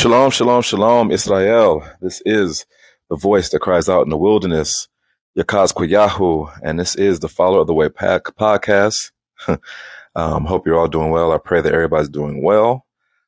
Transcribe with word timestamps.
Shalom, 0.00 0.30
shalom, 0.30 0.62
shalom, 0.62 1.10
Israel. 1.10 1.86
This 2.00 2.22
is 2.24 2.64
the 3.10 3.16
voice 3.16 3.50
that 3.50 3.60
cries 3.60 3.86
out 3.86 4.04
in 4.04 4.08
the 4.08 4.16
wilderness, 4.16 4.88
Yakaz 5.36 5.74
Kwayahu, 5.74 6.50
and 6.62 6.80
this 6.80 6.96
is 6.96 7.20
the 7.20 7.28
Follower 7.28 7.60
of 7.60 7.66
the 7.66 7.74
Way 7.74 7.90
Pack 7.90 8.22
podcast. 8.34 9.10
um, 10.16 10.46
hope 10.46 10.66
you're 10.66 10.78
all 10.78 10.88
doing 10.88 11.10
well. 11.10 11.32
I 11.32 11.36
pray 11.36 11.60
that 11.60 11.74
everybody's 11.74 12.08
doing 12.08 12.42
well. 12.42 12.86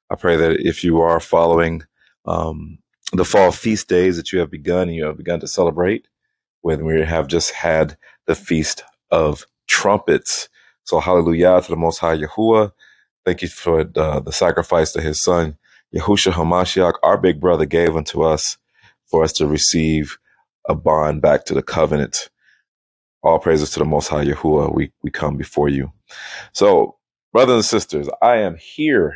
I 0.09 0.15
pray 0.15 0.37
that 0.37 0.67
if 0.67 0.83
you 0.83 1.03
are 1.03 1.21
following 1.21 1.83
um, 2.25 2.79
the 3.13 3.27
fall 3.27 3.53
feast 3.53 3.87
days 3.91 4.17
that 4.17 4.33
you 4.33 4.39
have 4.39 4.51
begun 4.51 4.89
and 4.89 4.97
you 4.97 5.05
have 5.05 5.19
begun 5.19 5.41
to 5.41 5.49
celebrate, 5.49 6.09
when 6.63 6.87
we 6.87 7.03
have 7.03 7.27
just 7.27 7.51
had 7.51 7.99
the 8.25 8.35
feast 8.35 8.83
of 9.11 9.45
trumpets. 9.67 10.49
So 10.85 11.01
hallelujah 11.01 11.61
to 11.61 11.69
the 11.71 11.77
Most 11.77 11.99
High 11.99 12.17
Yahuwah. 12.17 12.73
Thank 13.27 13.43
you 13.43 13.49
for 13.49 13.85
the, 13.85 14.23
sacrifice 14.31 14.93
that 14.93 15.03
His 15.03 15.23
Son 15.23 15.59
Yahushua 15.95 16.33
Hamashiach, 16.33 16.95
our 17.03 17.19
big 17.19 17.41
brother, 17.41 17.67
gave 17.67 17.97
unto 17.97 18.23
us 18.23 18.57
for 19.07 19.23
us 19.23 19.33
to 19.35 19.47
receive 19.47 20.19
a 20.69 20.75
bond 20.75 21.21
back 21.21 21.45
to 21.47 21.55
the 21.55 21.63
covenant. 21.63 22.31
All 23.23 23.39
praises 23.39 23.71
to 23.71 23.79
the 23.79 23.85
Most 23.85 24.09
High 24.09 24.25
Yahuwah. 24.25 24.75
We 24.75 24.93
we 25.03 25.11
come 25.11 25.37
before 25.37 25.69
you. 25.69 25.93
So, 26.53 26.97
brothers 27.33 27.55
and 27.55 27.65
sisters, 27.65 28.09
I 28.21 28.39
am 28.39 28.57
here 28.57 29.15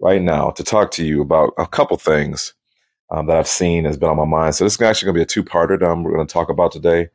right 0.00 0.20
now 0.20 0.50
to 0.50 0.64
talk 0.64 0.90
to 0.92 1.04
you 1.04 1.22
about 1.22 1.54
a 1.56 1.66
couple 1.66 1.96
things 1.96 2.52
um, 3.10 3.26
that 3.26 3.36
I've 3.36 3.48
seen 3.48 3.84
has 3.84 3.96
been 3.96 4.10
on 4.10 4.16
my 4.16 4.24
mind. 4.24 4.54
So 4.54 4.64
this 4.64 4.74
is 4.74 4.82
actually 4.82 5.06
going 5.06 5.14
to 5.14 5.18
be 5.20 5.22
a 5.22 5.26
two-parter 5.26 5.78
that 5.78 5.88
I'm 5.88 6.02
going 6.02 6.26
to 6.26 6.32
talk 6.32 6.48
about 6.50 6.72
today. 6.72 7.08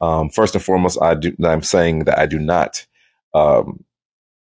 Um, 0.00 0.30
first 0.30 0.54
and 0.54 0.64
foremost, 0.64 0.98
I 1.00 1.14
do. 1.14 1.34
I'm 1.44 1.62
saying 1.62 2.04
that 2.04 2.18
I 2.18 2.26
do 2.26 2.38
not 2.38 2.84
um, 3.34 3.84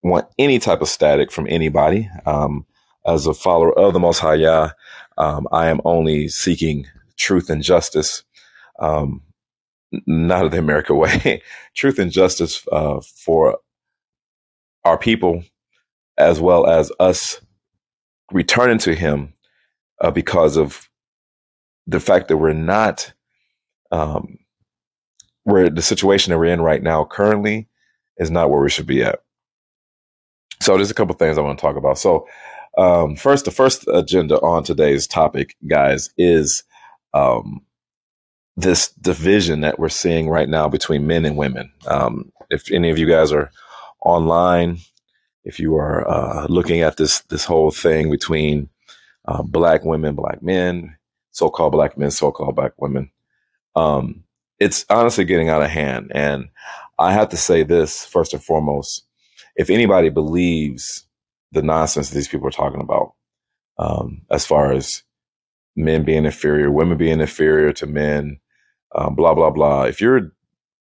want 0.02 0.26
any 0.38 0.58
type 0.58 0.80
of 0.80 0.88
static 0.88 1.32
from 1.32 1.46
anybody. 1.48 2.08
Um, 2.26 2.66
as 3.06 3.26
a 3.26 3.34
follower 3.34 3.76
of 3.78 3.92
the 3.92 4.00
Most 4.00 4.18
High 4.18 4.36
Yah, 4.36 4.70
um, 5.18 5.46
I 5.52 5.68
am 5.68 5.80
only 5.84 6.28
seeking 6.28 6.86
truth 7.18 7.50
and 7.50 7.62
justice, 7.62 8.24
um, 8.78 9.22
not 10.06 10.44
of 10.44 10.50
the 10.50 10.58
America 10.58 10.94
way, 10.96 11.42
truth 11.74 11.98
and 11.98 12.12
justice 12.12 12.66
uh, 12.72 13.00
for 13.00 13.58
our 14.84 14.98
people, 14.98 15.44
as 16.18 16.40
well 16.40 16.66
as 16.66 16.92
us 17.00 17.40
returning 18.32 18.78
to 18.78 18.94
Him 18.94 19.32
uh, 20.00 20.10
because 20.10 20.56
of 20.56 20.88
the 21.86 22.00
fact 22.00 22.28
that 22.28 22.36
we're 22.36 22.52
not, 22.52 23.12
um, 23.90 24.38
where 25.44 25.68
the 25.68 25.82
situation 25.82 26.30
that 26.30 26.38
we're 26.38 26.46
in 26.46 26.60
right 26.60 26.82
now 26.82 27.04
currently 27.04 27.68
is 28.18 28.30
not 28.30 28.50
where 28.50 28.60
we 28.60 28.70
should 28.70 28.86
be 28.86 29.02
at. 29.02 29.20
So 30.60 30.76
there's 30.76 30.90
a 30.90 30.94
couple 30.94 31.14
things 31.14 31.38
I 31.38 31.40
want 31.40 31.58
to 31.58 31.62
talk 31.62 31.76
about. 31.76 31.98
So 31.98 32.28
um, 32.78 33.16
first, 33.16 33.44
the 33.44 33.50
first 33.50 33.86
agenda 33.88 34.40
on 34.40 34.62
today's 34.62 35.06
topic, 35.06 35.56
guys, 35.66 36.10
is 36.16 36.62
um, 37.14 37.62
this 38.56 38.90
division 38.92 39.60
that 39.62 39.78
we're 39.78 39.88
seeing 39.88 40.28
right 40.28 40.48
now 40.48 40.68
between 40.68 41.06
men 41.06 41.24
and 41.24 41.36
women. 41.36 41.72
Um, 41.86 42.32
if 42.50 42.70
any 42.70 42.90
of 42.90 42.98
you 42.98 43.06
guys 43.06 43.32
are 43.32 43.50
online, 44.04 44.78
if 45.44 45.58
you 45.58 45.76
are 45.76 46.08
uh, 46.08 46.46
looking 46.48 46.80
at 46.82 46.96
this 46.96 47.20
this 47.22 47.44
whole 47.44 47.70
thing 47.70 48.10
between 48.10 48.68
uh, 49.26 49.42
black 49.42 49.84
women, 49.84 50.14
black 50.14 50.42
men, 50.42 50.96
so-called 51.32 51.72
black 51.72 51.96
men, 51.96 52.10
so-called 52.10 52.56
black 52.56 52.72
women, 52.78 53.10
um, 53.74 54.24
it's 54.58 54.84
honestly 54.90 55.24
getting 55.24 55.48
out 55.48 55.62
of 55.62 55.70
hand. 55.70 56.12
And 56.14 56.48
I 56.98 57.12
have 57.12 57.30
to 57.30 57.36
say 57.36 57.62
this 57.62 58.04
first 58.04 58.32
and 58.32 58.42
foremost: 58.42 59.04
if 59.56 59.70
anybody 59.70 60.10
believes 60.10 61.06
the 61.52 61.62
nonsense 61.62 62.10
these 62.10 62.28
people 62.28 62.46
are 62.48 62.52
talking 62.52 62.80
about, 62.80 63.14
um, 63.78 64.22
as 64.30 64.46
far 64.46 64.72
as 64.72 65.02
men 65.76 66.04
being 66.04 66.24
inferior, 66.24 66.70
women 66.70 66.98
being 66.98 67.20
inferior 67.20 67.72
to 67.72 67.86
men, 67.86 68.40
um, 68.94 69.14
blah 69.14 69.34
blah 69.34 69.50
blah. 69.50 69.84
If 69.84 70.00
you're 70.00 70.32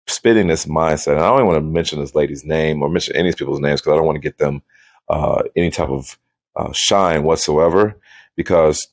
spitting 0.07 0.47
this 0.47 0.65
mindset, 0.65 1.13
and 1.13 1.19
I 1.21 1.29
don't 1.29 1.39
even 1.39 1.47
want 1.47 1.57
to 1.57 1.61
mention 1.61 1.99
this 1.99 2.15
lady's 2.15 2.43
name 2.45 2.81
or 2.81 2.89
mention 2.89 3.15
any 3.15 3.29
of 3.29 3.35
these 3.35 3.39
people's 3.39 3.59
names 3.59 3.81
because 3.81 3.93
I 3.93 3.95
don't 3.97 4.05
want 4.05 4.15
to 4.17 4.21
get 4.21 4.37
them 4.37 4.61
uh, 5.07 5.43
any 5.55 5.71
type 5.71 5.89
of 5.89 6.17
uh, 6.55 6.71
shine 6.73 7.23
whatsoever, 7.23 7.99
because 8.35 8.87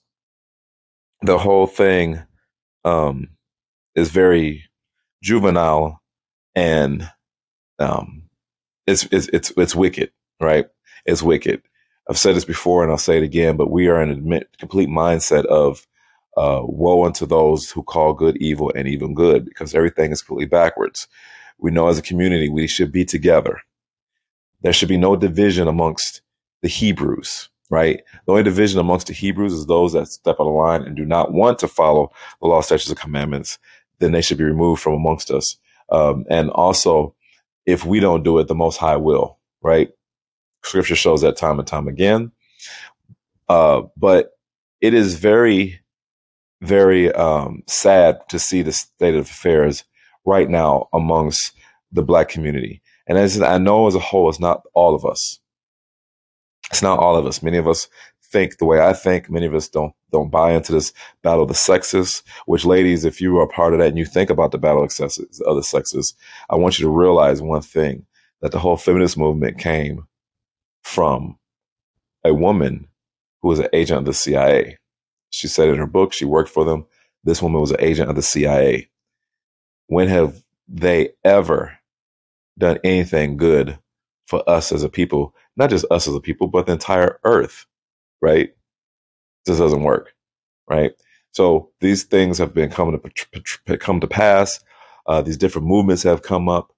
the 1.22 1.38
whole 1.38 1.66
thing 1.66 2.22
um, 2.84 3.30
is 3.94 4.10
very 4.10 4.64
juvenile 5.22 6.02
and 6.54 7.10
um, 7.78 8.24
it's, 8.86 9.04
it's 9.10 9.28
it's 9.28 9.52
it's 9.56 9.74
wicked, 9.74 10.12
right? 10.40 10.66
It's 11.06 11.22
wicked. 11.22 11.62
I've 12.10 12.18
said 12.18 12.36
this 12.36 12.46
before 12.46 12.82
and 12.82 12.92
I'll 12.92 12.98
say 12.98 13.18
it 13.18 13.24
again, 13.24 13.56
but 13.56 13.70
we 13.70 13.88
are 13.88 14.02
in 14.02 14.10
a 14.10 14.40
complete 14.58 14.90
mindset 14.90 15.46
of 15.46 15.86
uh, 16.36 16.62
woe 16.64 17.04
unto 17.06 17.26
those 17.26 17.70
who 17.70 17.82
call 17.82 18.14
good 18.14 18.36
evil 18.38 18.72
and 18.76 18.88
even 18.88 19.14
good 19.14 19.44
because 19.46 19.74
everything 19.74 20.12
is 20.12 20.22
completely 20.22 20.48
backwards. 20.48 21.08
We 21.58 21.70
know 21.72 21.88
as 21.88 21.98
a 21.98 22.02
community 22.02 22.50
we 22.50 22.68
should 22.68 22.92
be 22.92 23.04
together. 23.04 23.60
There 24.62 24.72
should 24.72 24.88
be 24.88 24.98
no 24.98 25.16
division 25.16 25.68
amongst 25.68 26.22
the 26.62 26.68
Hebrews, 26.68 27.48
right? 27.70 28.02
The 28.26 28.32
only 28.32 28.44
division 28.44 28.80
amongst 28.80 29.08
the 29.08 29.12
Hebrews 29.14 29.52
is 29.52 29.66
those 29.66 29.92
that 29.92 30.08
step 30.08 30.40
on 30.40 30.46
the 30.46 30.52
line 30.52 30.82
and 30.82 30.96
do 30.96 31.04
not 31.04 31.32
want 31.32 31.58
to 31.60 31.68
follow 31.68 32.12
the 32.40 32.48
law, 32.48 32.60
statutes, 32.62 32.90
and 32.90 32.98
commandments. 32.98 33.58
Then 34.00 34.12
they 34.12 34.22
should 34.22 34.38
be 34.38 34.44
removed 34.44 34.82
from 34.82 34.94
amongst 34.94 35.30
us. 35.30 35.56
Um, 35.90 36.24
and 36.30 36.50
also, 36.50 37.14
if 37.66 37.84
we 37.84 38.00
don't 38.00 38.24
do 38.24 38.38
it, 38.38 38.48
the 38.48 38.54
Most 38.54 38.78
High 38.78 38.96
will, 38.96 39.38
right? 39.62 39.90
Scripture 40.66 40.96
shows 40.96 41.22
that 41.22 41.36
time 41.36 41.58
and 41.58 41.66
time 41.66 41.88
again. 41.88 42.32
Uh, 43.48 43.82
but 43.96 44.32
it 44.80 44.94
is 44.94 45.14
very, 45.14 45.80
very 46.60 47.12
um, 47.12 47.62
sad 47.66 48.18
to 48.28 48.38
see 48.38 48.62
the 48.62 48.72
state 48.72 49.14
of 49.14 49.26
affairs 49.26 49.84
right 50.24 50.50
now 50.50 50.88
amongst 50.92 51.52
the 51.92 52.02
black 52.02 52.28
community. 52.28 52.82
And 53.06 53.16
as 53.16 53.40
I 53.40 53.58
know 53.58 53.86
as 53.86 53.94
a 53.94 54.00
whole, 54.00 54.28
it's 54.28 54.40
not 54.40 54.62
all 54.74 54.94
of 54.94 55.04
us. 55.04 55.38
It's 56.70 56.82
not 56.82 56.98
all 56.98 57.16
of 57.16 57.26
us. 57.26 57.42
Many 57.42 57.58
of 57.58 57.68
us 57.68 57.88
think 58.24 58.58
the 58.58 58.64
way 58.64 58.80
I 58.80 58.92
think. 58.92 59.30
Many 59.30 59.46
of 59.46 59.54
us 59.54 59.68
don't 59.68 59.92
don't 60.10 60.30
buy 60.30 60.52
into 60.52 60.72
this 60.72 60.92
battle 61.22 61.42
of 61.42 61.48
the 61.48 61.54
sexes. 61.54 62.24
Which, 62.46 62.64
ladies, 62.64 63.04
if 63.04 63.20
you 63.20 63.38
are 63.38 63.46
part 63.46 63.72
of 63.72 63.78
that 63.78 63.88
and 63.88 63.98
you 63.98 64.04
think 64.04 64.30
about 64.30 64.50
the 64.50 64.58
battle 64.58 64.82
of 64.82 64.88
the 64.88 65.62
sexes, 65.62 66.14
I 66.50 66.56
want 66.56 66.78
you 66.78 66.86
to 66.86 66.90
realize 66.90 67.40
one 67.40 67.62
thing: 67.62 68.04
that 68.40 68.50
the 68.50 68.58
whole 68.58 68.76
feminist 68.76 69.16
movement 69.16 69.58
came 69.58 70.06
from 70.86 71.36
a 72.24 72.32
woman 72.32 72.86
who 73.42 73.48
was 73.48 73.58
an 73.58 73.68
agent 73.72 73.98
of 73.98 74.04
the 74.04 74.14
CIA. 74.14 74.78
She 75.30 75.48
said 75.48 75.68
in 75.68 75.78
her 75.78 75.86
book 75.86 76.12
she 76.12 76.24
worked 76.24 76.48
for 76.48 76.64
them. 76.64 76.86
This 77.24 77.42
woman 77.42 77.60
was 77.60 77.72
an 77.72 77.80
agent 77.80 78.08
of 78.08 78.14
the 78.14 78.22
CIA. 78.22 78.88
When 79.88 80.06
have 80.06 80.44
they 80.68 81.10
ever 81.24 81.76
done 82.56 82.78
anything 82.84 83.36
good 83.36 83.78
for 84.28 84.48
us 84.48 84.70
as 84.70 84.84
a 84.84 84.88
people? 84.88 85.34
Not 85.56 85.70
just 85.70 85.86
us 85.90 86.06
as 86.06 86.14
a 86.14 86.20
people, 86.20 86.46
but 86.46 86.66
the 86.66 86.72
entire 86.72 87.18
earth, 87.24 87.66
right? 88.22 88.54
This 89.44 89.58
doesn't 89.58 89.82
work, 89.82 90.14
right? 90.70 90.92
So 91.32 91.70
these 91.80 92.04
things 92.04 92.38
have 92.38 92.54
been 92.54 92.70
coming 92.70 93.00
to 93.66 93.76
come 93.78 94.00
to 94.00 94.06
pass. 94.06 94.60
Uh, 95.06 95.20
these 95.20 95.36
different 95.36 95.66
movements 95.66 96.04
have 96.04 96.22
come 96.22 96.48
up. 96.48 96.72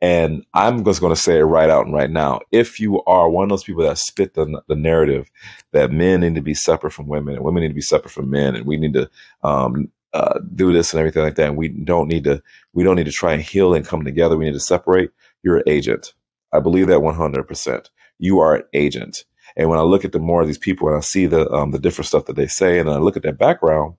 And 0.00 0.44
I'm 0.54 0.84
just 0.84 1.00
going 1.00 1.14
to 1.14 1.20
say 1.20 1.38
it 1.38 1.44
right 1.44 1.70
out 1.70 1.86
and 1.86 1.94
right 1.94 2.10
now. 2.10 2.40
If 2.52 2.78
you 2.80 3.02
are 3.04 3.28
one 3.28 3.44
of 3.44 3.50
those 3.50 3.64
people 3.64 3.82
that 3.84 3.98
spit 3.98 4.34
the, 4.34 4.62
the 4.68 4.76
narrative 4.76 5.30
that 5.72 5.90
men 5.92 6.20
need 6.20 6.36
to 6.36 6.40
be 6.40 6.54
separate 6.54 6.92
from 6.92 7.08
women 7.08 7.34
and 7.34 7.44
women 7.44 7.62
need 7.62 7.68
to 7.68 7.74
be 7.74 7.80
separate 7.80 8.12
from 8.12 8.30
men 8.30 8.56
and 8.56 8.66
we 8.66 8.76
need 8.76 8.94
to 8.94 9.10
um, 9.42 9.90
uh, 10.14 10.38
do 10.54 10.72
this 10.72 10.92
and 10.92 11.00
everything 11.00 11.22
like 11.22 11.34
that, 11.36 11.48
and 11.48 11.56
we 11.56 11.68
don't 11.68 12.08
need 12.08 12.24
to 12.24 12.42
we 12.72 12.84
don't 12.84 12.96
need 12.96 13.06
to 13.06 13.12
try 13.12 13.32
and 13.32 13.42
heal 13.42 13.74
and 13.74 13.86
come 13.86 14.04
together. 14.04 14.36
We 14.36 14.46
need 14.46 14.54
to 14.54 14.60
separate. 14.60 15.10
You're 15.42 15.58
an 15.58 15.64
agent. 15.66 16.14
I 16.52 16.60
believe 16.60 16.88
that 16.88 17.02
100. 17.02 17.44
percent 17.44 17.90
You 18.18 18.40
are 18.40 18.56
an 18.56 18.62
agent. 18.74 19.24
And 19.56 19.68
when 19.70 19.78
I 19.78 19.82
look 19.82 20.04
at 20.04 20.12
the 20.12 20.18
more 20.20 20.40
of 20.42 20.46
these 20.46 20.58
people 20.58 20.88
and 20.88 20.96
I 20.96 21.00
see 21.00 21.26
the 21.26 21.50
um, 21.52 21.72
the 21.72 21.78
different 21.78 22.08
stuff 22.08 22.26
that 22.26 22.36
they 22.36 22.46
say, 22.48 22.78
and 22.80 22.90
I 22.90 22.98
look 22.98 23.16
at 23.16 23.22
their 23.24 23.32
background, 23.34 23.96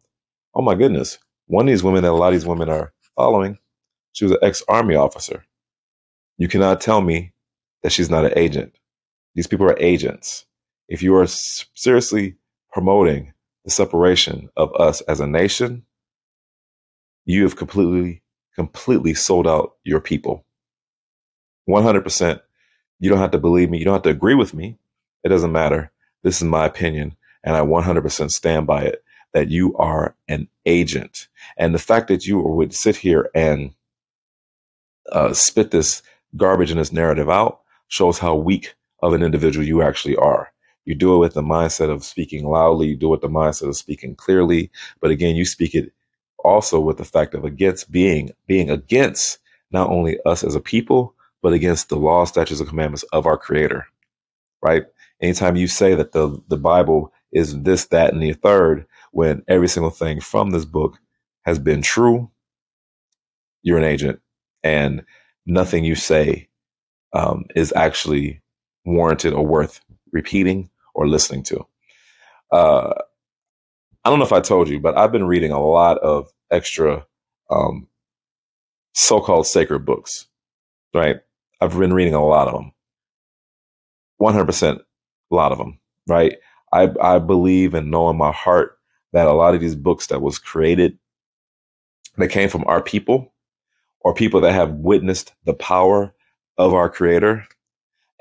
oh 0.55 0.61
my 0.63 0.75
goodness, 0.75 1.19
one 1.47 1.67
of 1.67 1.71
these 1.71 1.83
women 1.83 2.03
that 2.03 2.11
a 2.11 2.13
lot 2.13 2.29
of 2.29 2.33
these 2.33 2.47
women 2.47 2.69
are 2.69 2.93
following, 3.15 3.59
she 4.13 4.25
was 4.25 4.33
an 4.33 4.39
ex 4.43 4.63
army 4.69 4.95
officer 4.95 5.45
you 6.37 6.47
cannot 6.47 6.81
tell 6.81 7.01
me 7.01 7.33
that 7.83 7.91
she's 7.91 8.09
not 8.09 8.25
an 8.25 8.33
agent. 8.35 8.73
These 9.35 9.47
people 9.47 9.65
are 9.65 9.79
agents. 9.79 10.45
If 10.87 11.01
you 11.01 11.15
are 11.15 11.27
seriously 11.27 12.35
promoting 12.71 13.33
the 13.63 13.71
separation 13.71 14.49
of 14.57 14.73
us 14.75 15.01
as 15.01 15.19
a 15.19 15.27
nation, 15.27 15.83
you 17.25 17.43
have 17.43 17.55
completely, 17.55 18.23
completely 18.55 19.13
sold 19.13 19.47
out 19.47 19.75
your 19.83 20.01
people. 20.01 20.45
100%. 21.69 22.41
You 22.99 23.09
don't 23.09 23.19
have 23.19 23.31
to 23.31 23.39
believe 23.39 23.69
me. 23.69 23.79
You 23.79 23.85
don't 23.85 23.93
have 23.93 24.03
to 24.03 24.09
agree 24.09 24.35
with 24.35 24.53
me. 24.53 24.77
It 25.23 25.29
doesn't 25.29 25.51
matter. 25.51 25.91
This 26.23 26.37
is 26.37 26.43
my 26.43 26.65
opinion, 26.65 27.15
and 27.43 27.55
I 27.55 27.61
100% 27.61 28.29
stand 28.31 28.67
by 28.67 28.83
it 28.83 29.03
that 29.33 29.49
you 29.49 29.75
are 29.77 30.15
an 30.27 30.47
agent. 30.65 31.27
And 31.57 31.73
the 31.73 31.79
fact 31.79 32.07
that 32.09 32.25
you 32.25 32.39
would 32.39 32.73
sit 32.73 32.95
here 32.95 33.29
and 33.33 33.73
uh, 35.11 35.33
spit 35.33 35.71
this 35.71 36.01
garbage 36.37 36.71
in 36.71 36.77
this 36.77 36.91
narrative 36.91 37.29
out 37.29 37.61
shows 37.87 38.17
how 38.17 38.35
weak 38.35 38.75
of 39.01 39.13
an 39.13 39.23
individual 39.23 39.65
you 39.65 39.81
actually 39.81 40.15
are. 40.15 40.51
You 40.85 40.95
do 40.95 41.15
it 41.15 41.19
with 41.19 41.33
the 41.33 41.43
mindset 41.43 41.89
of 41.89 42.03
speaking 42.03 42.45
loudly. 42.45 42.87
You 42.87 42.95
do 42.95 43.07
it 43.07 43.11
with 43.11 43.21
the 43.21 43.29
mindset 43.29 43.67
of 43.67 43.75
speaking 43.75 44.15
clearly. 44.15 44.71
But 44.99 45.11
again, 45.11 45.35
you 45.35 45.45
speak 45.45 45.75
it 45.75 45.91
also 46.39 46.79
with 46.79 46.97
the 46.97 47.05
fact 47.05 47.35
of 47.35 47.45
against 47.45 47.91
being 47.91 48.31
being 48.47 48.69
against 48.69 49.39
not 49.71 49.89
only 49.89 50.19
us 50.25 50.43
as 50.43 50.55
a 50.55 50.59
people, 50.59 51.15
but 51.41 51.53
against 51.53 51.89
the 51.89 51.97
law, 51.97 52.25
statutes, 52.25 52.59
and 52.59 52.69
commandments 52.69 53.03
of 53.13 53.25
our 53.25 53.37
Creator. 53.37 53.87
Right? 54.61 54.85
Anytime 55.21 55.55
you 55.55 55.67
say 55.67 55.95
that 55.95 56.13
the 56.13 56.41
the 56.47 56.57
Bible 56.57 57.13
is 57.31 57.61
this, 57.61 57.85
that, 57.85 58.11
and 58.11 58.21
the 58.21 58.33
third, 58.33 58.85
when 59.11 59.43
every 59.47 59.67
single 59.67 59.91
thing 59.91 60.19
from 60.19 60.49
this 60.49 60.65
book 60.65 60.97
has 61.43 61.59
been 61.59 61.81
true, 61.81 62.29
you're 63.63 63.77
an 63.77 63.83
agent, 63.83 64.19
and 64.63 65.03
nothing 65.51 65.83
you 65.83 65.95
say 65.95 66.47
um, 67.13 67.45
is 67.55 67.73
actually 67.75 68.41
warranted 68.85 69.33
or 69.33 69.45
worth 69.45 69.81
repeating 70.11 70.69
or 70.95 71.07
listening 71.07 71.43
to. 71.43 71.65
Uh, 72.51 72.93
I 74.03 74.09
don't 74.09 74.19
know 74.19 74.25
if 74.25 74.33
I 74.33 74.39
told 74.39 74.69
you, 74.69 74.79
but 74.79 74.97
I've 74.97 75.11
been 75.11 75.27
reading 75.27 75.51
a 75.51 75.63
lot 75.63 75.97
of 75.99 76.31
extra 76.49 77.05
um, 77.49 77.87
so-called 78.93 79.45
sacred 79.45 79.85
books. 79.85 80.27
Right? 80.93 81.17
I've 81.61 81.77
been 81.77 81.93
reading 81.93 82.13
a 82.13 82.25
lot 82.25 82.47
of 82.47 82.53
them. 82.53 82.71
One 84.17 84.33
hundred 84.33 84.47
percent, 84.47 84.81
a 85.31 85.35
lot 85.35 85.51
of 85.51 85.57
them. 85.57 85.79
Right? 86.07 86.37
I 86.73 86.89
I 87.01 87.19
believe 87.19 87.73
and 87.73 87.91
know 87.91 88.09
in 88.09 88.17
my 88.17 88.31
heart 88.31 88.77
that 89.13 89.27
a 89.27 89.33
lot 89.33 89.53
of 89.53 89.61
these 89.61 89.75
books 89.75 90.07
that 90.07 90.21
was 90.21 90.39
created, 90.39 90.97
they 92.17 92.27
came 92.27 92.49
from 92.49 92.63
our 92.67 92.81
people 92.81 93.33
or 94.03 94.13
people 94.13 94.41
that 94.41 94.53
have 94.53 94.71
witnessed 94.73 95.33
the 95.45 95.53
power 95.53 96.13
of 96.57 96.73
our 96.73 96.89
Creator, 96.89 97.45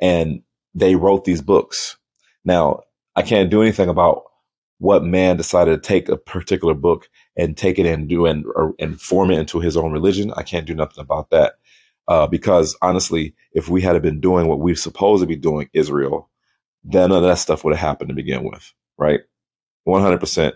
and 0.00 0.42
they 0.74 0.96
wrote 0.96 1.24
these 1.24 1.42
books. 1.42 1.96
Now, 2.44 2.82
I 3.16 3.22
can't 3.22 3.50
do 3.50 3.62
anything 3.62 3.88
about 3.88 4.24
what 4.78 5.04
man 5.04 5.36
decided 5.36 5.82
to 5.82 5.88
take 5.88 6.08
a 6.08 6.16
particular 6.16 6.74
book 6.74 7.08
and 7.36 7.56
take 7.56 7.78
it 7.78 7.86
and 7.86 8.08
do 8.08 8.26
and 8.26 8.46
or, 8.46 8.74
and 8.78 9.00
form 9.00 9.30
it 9.30 9.38
into 9.38 9.60
his 9.60 9.76
own 9.76 9.92
religion. 9.92 10.32
I 10.36 10.42
can't 10.42 10.66
do 10.66 10.74
nothing 10.74 11.02
about 11.02 11.30
that 11.30 11.54
uh, 12.08 12.26
because 12.26 12.76
honestly, 12.82 13.34
if 13.52 13.68
we 13.68 13.82
had 13.82 14.00
been 14.02 14.20
doing 14.20 14.48
what 14.48 14.60
we're 14.60 14.76
supposed 14.76 15.22
to 15.22 15.26
be 15.26 15.36
doing, 15.36 15.68
Israel, 15.74 16.30
then 16.84 17.10
none 17.10 17.18
of 17.18 17.24
that 17.24 17.38
stuff 17.38 17.64
would 17.64 17.74
have 17.76 17.86
happened 17.86 18.08
to 18.08 18.14
begin 18.14 18.44
with, 18.44 18.72
right? 18.98 19.20
One 19.84 20.02
hundred 20.02 20.20
percent. 20.20 20.54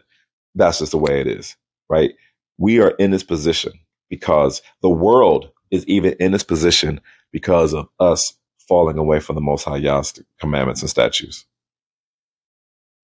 That's 0.55 0.79
just 0.81 0.93
the 0.93 0.99
way 0.99 1.21
it 1.21 1.27
is, 1.27 1.57
right? 1.91 2.13
We 2.59 2.81
are 2.81 2.91
in 2.93 3.11
this 3.11 3.25
position 3.25 3.73
because 4.17 4.63
the 4.83 4.91
world 4.91 5.51
is 5.71 5.87
even 5.87 6.15
in 6.21 6.33
this 6.33 6.45
position 6.45 7.01
because 7.33 7.75
of 7.75 7.89
us 8.01 8.35
falling 8.69 8.99
away 8.99 9.21
from 9.21 9.35
the 9.35 9.41
Most 9.41 9.65
High 9.65 9.77
Yah's 9.77 10.21
commandments 10.41 10.83
and 10.83 10.91
statutes 10.91 11.47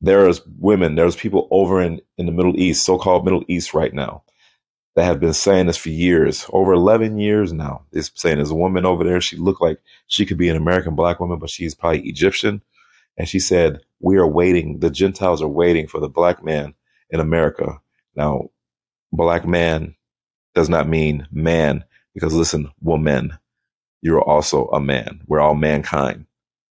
there's 0.01 0.41
women, 0.59 0.95
there's 0.95 1.17
people 1.17 1.49
over 1.51 1.81
in, 1.81 2.01
in 2.17 2.27
the 2.27 2.33
Middle 2.33 2.59
East, 2.59 2.85
so 2.85 2.99
called 2.99 3.25
Middle 3.25 3.45
East 3.49 3.75
right 3.75 3.93
now, 3.93 4.23
that 4.97 5.05
have 5.05 5.21
been 5.21 5.35
saying 5.35 5.67
this 5.67 5.77
for 5.77 5.91
years, 5.91 6.47
over 6.51 6.73
11 6.73 7.19
years 7.19 7.53
now. 7.53 7.85
It's 7.93 8.11
saying 8.15 8.37
there's 8.37 8.51
a 8.51 8.55
woman 8.55 8.87
over 8.87 9.05
there. 9.05 9.21
She 9.21 9.37
looked 9.37 9.61
like 9.61 9.79
she 10.07 10.25
could 10.25 10.39
be 10.39 10.49
an 10.49 10.57
American 10.57 10.95
black 10.95 11.21
woman, 11.21 11.39
but 11.39 11.51
she's 11.51 11.75
probably 11.75 12.09
Egyptian. 12.09 12.63
And 13.17 13.29
she 13.29 13.39
said, 13.39 13.81
We 14.01 14.17
are 14.17 14.27
waiting, 14.27 14.81
the 14.81 14.91
Gentiles 14.91 15.43
are 15.43 15.49
waiting 15.49 15.87
for 15.87 16.01
the 16.01 16.09
black 16.09 16.43
man 16.43 16.75
in 17.11 17.21
America. 17.21 17.81
Now, 18.17 18.51
black 19.13 19.47
man 19.47 19.95
does 20.55 20.69
not 20.69 20.89
mean 20.89 21.27
man, 21.31 21.85
because 22.15 22.35
listen, 22.35 22.71
woman, 22.81 23.39
you're 24.03 24.23
also 24.23 24.67
a 24.69 24.81
man. 24.81 25.21
We're 25.27 25.41
all 25.41 25.55
mankind. 25.55 26.27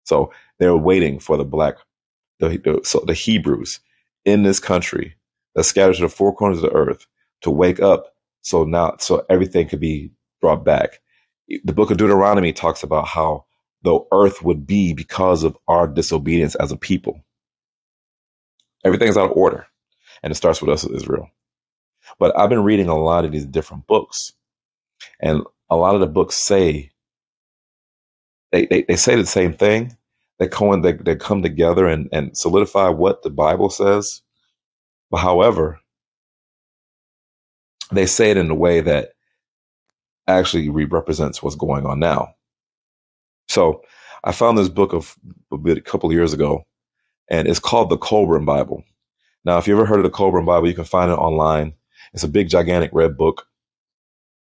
So 0.04 0.32
they're 0.58 0.76
waiting 0.76 1.18
for 1.20 1.36
the 1.36 1.44
black 1.44 1.76
the, 2.40 2.58
the, 2.58 2.80
so 2.84 3.00
the 3.06 3.14
Hebrews 3.14 3.80
in 4.24 4.42
this 4.42 4.60
country 4.60 5.14
that 5.54 5.64
scattered 5.64 5.96
to 5.96 6.02
the 6.02 6.08
four 6.08 6.34
corners 6.34 6.58
of 6.58 6.70
the 6.70 6.76
earth 6.76 7.06
to 7.42 7.50
wake 7.50 7.80
up 7.80 8.14
so 8.42 8.64
now 8.64 8.96
so 8.98 9.24
everything 9.30 9.68
could 9.68 9.80
be 9.80 10.10
brought 10.40 10.64
back. 10.64 11.00
The 11.64 11.72
book 11.72 11.90
of 11.90 11.98
Deuteronomy 11.98 12.52
talks 12.52 12.82
about 12.82 13.06
how 13.06 13.44
the 13.82 14.00
earth 14.12 14.42
would 14.42 14.66
be 14.66 14.92
because 14.92 15.44
of 15.44 15.56
our 15.68 15.86
disobedience 15.86 16.54
as 16.56 16.72
a 16.72 16.76
people. 16.76 17.20
Everything's 18.84 19.16
out 19.16 19.30
of 19.30 19.36
order. 19.36 19.66
And 20.22 20.30
it 20.30 20.36
starts 20.36 20.60
with 20.60 20.70
us 20.70 20.84
Israel. 20.84 21.28
But 22.18 22.36
I've 22.38 22.50
been 22.50 22.64
reading 22.64 22.88
a 22.88 22.98
lot 22.98 23.24
of 23.24 23.32
these 23.32 23.46
different 23.46 23.86
books. 23.86 24.32
And 25.20 25.42
a 25.70 25.76
lot 25.76 25.94
of 25.94 26.00
the 26.00 26.06
books 26.06 26.36
say 26.36 26.90
they, 28.52 28.66
they, 28.66 28.82
they 28.82 28.96
say 28.96 29.16
the 29.16 29.26
same 29.26 29.54
thing, 29.54 29.96
they 30.38 30.46
co- 30.46 30.80
they, 30.80 30.92
they 30.92 31.16
come 31.16 31.42
together 31.42 31.86
and, 31.86 32.08
and 32.12 32.36
solidify 32.36 32.88
what 32.90 33.22
the 33.22 33.30
Bible 33.30 33.70
says. 33.70 34.22
But 35.10 35.18
however, 35.18 35.80
they 37.90 38.06
say 38.06 38.30
it 38.30 38.36
in 38.36 38.50
a 38.50 38.54
way 38.54 38.80
that 38.80 39.10
actually 40.26 40.68
represents 40.68 41.42
what's 41.42 41.56
going 41.56 41.86
on 41.86 41.98
now. 41.98 42.34
So 43.48 43.82
I 44.24 44.32
found 44.32 44.56
this 44.56 44.68
book 44.68 44.92
of 44.92 45.16
a, 45.52 45.58
bit, 45.58 45.78
a 45.78 45.82
couple 45.82 46.08
of 46.08 46.14
years 46.14 46.32
ago, 46.32 46.64
and 47.28 47.48
it's 47.48 47.58
called 47.58 47.90
the 47.90 47.98
Kolbrin 47.98 48.46
Bible. 48.46 48.84
Now, 49.44 49.58
if 49.58 49.66
you 49.66 49.74
ever 49.74 49.86
heard 49.86 49.98
of 49.98 50.04
the 50.04 50.16
Kolbrin 50.16 50.46
Bible, 50.46 50.68
you 50.68 50.74
can 50.74 50.84
find 50.84 51.10
it 51.10 51.14
online. 51.18 51.74
It's 52.14 52.24
a 52.24 52.28
big, 52.28 52.48
gigantic 52.48 52.90
red 52.92 53.16
book, 53.16 53.46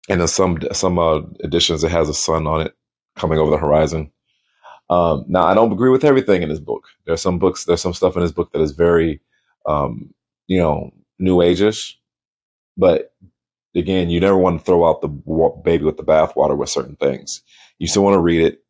and 0.08 0.20
in 0.20 0.28
some 0.28 0.58
some 0.72 0.98
uh, 0.98 1.22
editions, 1.44 1.84
it 1.84 1.90
has 1.90 2.08
a 2.08 2.14
sun 2.14 2.46
on 2.46 2.62
it 2.62 2.74
coming 3.16 3.38
over 3.38 3.50
the 3.50 3.58
horizon. 3.58 4.10
Um, 4.90 5.24
now, 5.28 5.44
I 5.44 5.54
don't 5.54 5.72
agree 5.72 5.90
with 5.90 6.04
everything 6.04 6.42
in 6.42 6.48
this 6.48 6.60
book. 6.60 6.84
There's 7.06 7.22
some 7.22 7.38
books, 7.38 7.64
there's 7.64 7.80
some 7.80 7.94
stuff 7.94 8.16
in 8.16 8.22
this 8.22 8.32
book 8.32 8.52
that 8.52 8.60
is 8.60 8.72
very, 8.72 9.20
um, 9.66 10.12
you 10.46 10.58
know, 10.58 10.90
new 11.18 11.38
ageish. 11.38 11.94
But 12.76 13.12
again, 13.74 14.10
you 14.10 14.20
never 14.20 14.38
want 14.38 14.58
to 14.60 14.64
throw 14.64 14.86
out 14.88 15.00
the 15.00 15.08
baby 15.64 15.84
with 15.84 15.96
the 15.96 16.04
bathwater 16.04 16.56
with 16.56 16.70
certain 16.70 16.96
things. 16.96 17.42
You 17.78 17.88
still 17.88 18.04
want 18.04 18.14
to 18.14 18.20
read 18.20 18.42
it. 18.42 18.62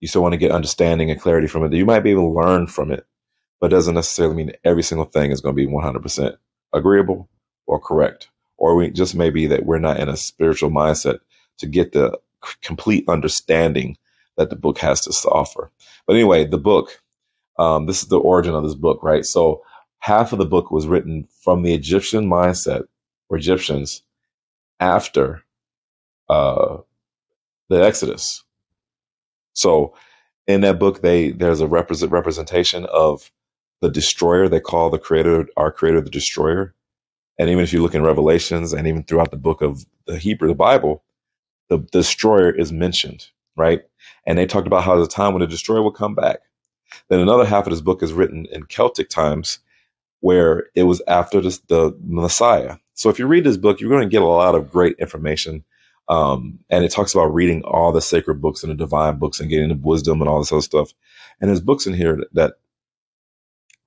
You 0.00 0.08
still 0.08 0.22
want 0.22 0.32
to 0.34 0.38
get 0.38 0.52
understanding 0.52 1.10
and 1.10 1.20
clarity 1.20 1.48
from 1.48 1.64
it. 1.64 1.72
You 1.72 1.86
might 1.86 2.00
be 2.00 2.12
able 2.12 2.32
to 2.32 2.40
learn 2.40 2.66
from 2.68 2.92
it, 2.92 3.06
but 3.60 3.72
it 3.72 3.76
doesn't 3.76 3.94
necessarily 3.94 4.36
mean 4.36 4.52
every 4.64 4.82
single 4.82 5.06
thing 5.06 5.32
is 5.32 5.40
going 5.40 5.56
to 5.56 5.66
be 5.66 5.70
100% 5.70 6.36
agreeable 6.74 7.28
or 7.68 7.78
correct. 7.80 8.28
Or 8.56 8.74
we 8.74 8.90
just 8.90 9.14
may 9.14 9.30
be 9.30 9.46
that 9.46 9.66
we're 9.66 9.78
not 9.78 10.00
in 10.00 10.08
a 10.08 10.16
spiritual 10.16 10.70
mindset 10.70 11.20
to 11.58 11.66
get 11.66 11.92
the 11.92 12.18
complete 12.62 13.04
understanding 13.08 13.96
that 14.36 14.50
the 14.50 14.56
book 14.56 14.78
has 14.78 15.00
to 15.02 15.28
offer. 15.28 15.70
But 16.06 16.16
anyway, 16.16 16.44
the 16.44 16.58
book, 16.58 17.00
um, 17.58 17.86
this 17.86 18.02
is 18.02 18.08
the 18.08 18.18
origin 18.18 18.54
of 18.54 18.64
this 18.64 18.74
book, 18.74 19.02
right? 19.02 19.24
So 19.24 19.62
half 20.00 20.32
of 20.32 20.38
the 20.38 20.46
book 20.46 20.70
was 20.70 20.86
written 20.86 21.28
from 21.42 21.62
the 21.62 21.74
Egyptian 21.74 22.28
mindset 22.28 22.84
or 23.28 23.36
Egyptians 23.36 24.02
after 24.80 25.42
uh, 26.28 26.78
the 27.68 27.84
Exodus. 27.84 28.44
So 29.54 29.94
in 30.46 30.62
that 30.62 30.78
book, 30.78 31.02
they 31.02 31.32
there's 31.32 31.60
a 31.60 31.66
represent, 31.66 32.12
representation 32.12 32.86
of 32.86 33.30
the 33.80 33.90
destroyer. 33.90 34.48
They 34.48 34.60
call 34.60 34.90
the 34.90 34.98
creator, 34.98 35.48
our 35.56 35.72
creator, 35.72 36.00
the 36.00 36.10
destroyer. 36.10 36.74
And 37.38 37.48
even 37.50 37.62
if 37.62 37.72
you 37.72 37.82
look 37.82 37.94
in 37.94 38.02
Revelations 38.02 38.72
and 38.72 38.86
even 38.86 39.04
throughout 39.04 39.30
the 39.30 39.36
book 39.36 39.62
of 39.62 39.86
the 40.06 40.18
Hebrew, 40.18 40.48
the 40.48 40.54
Bible, 40.54 41.04
the 41.68 41.78
destroyer 41.78 42.50
is 42.50 42.72
mentioned, 42.72 43.28
right? 43.56 43.82
And 44.26 44.38
they 44.38 44.46
talked 44.46 44.66
about 44.66 44.84
how 44.84 44.98
the 44.98 45.06
time 45.06 45.32
when 45.32 45.40
the 45.40 45.46
destroyer 45.46 45.82
will 45.82 45.92
come 45.92 46.14
back. 46.14 46.40
Then 47.08 47.20
another 47.20 47.44
half 47.44 47.66
of 47.66 47.70
this 47.70 47.80
book 47.80 48.02
is 48.02 48.12
written 48.12 48.46
in 48.50 48.64
Celtic 48.64 49.08
times, 49.08 49.58
where 50.20 50.66
it 50.74 50.84
was 50.84 51.02
after 51.06 51.40
this, 51.40 51.58
the 51.68 51.96
Messiah. 52.02 52.76
So 52.94 53.10
if 53.10 53.18
you 53.18 53.26
read 53.26 53.44
this 53.44 53.56
book, 53.56 53.80
you're 53.80 53.90
going 53.90 54.02
to 54.02 54.08
get 54.08 54.22
a 54.22 54.26
lot 54.26 54.54
of 54.54 54.70
great 54.70 54.96
information. 54.98 55.64
Um, 56.08 56.58
and 56.70 56.84
it 56.84 56.90
talks 56.90 57.14
about 57.14 57.34
reading 57.34 57.62
all 57.64 57.92
the 57.92 58.00
sacred 58.00 58.40
books 58.40 58.62
and 58.62 58.72
the 58.72 58.76
divine 58.76 59.18
books 59.18 59.38
and 59.38 59.50
getting 59.50 59.68
the 59.68 59.74
wisdom 59.76 60.20
and 60.20 60.28
all 60.28 60.38
this 60.38 60.50
other 60.50 60.62
stuff. 60.62 60.92
And 61.40 61.48
there's 61.48 61.60
books 61.60 61.86
in 61.86 61.92
here 61.94 62.16
that, 62.16 62.34
that 62.34 62.54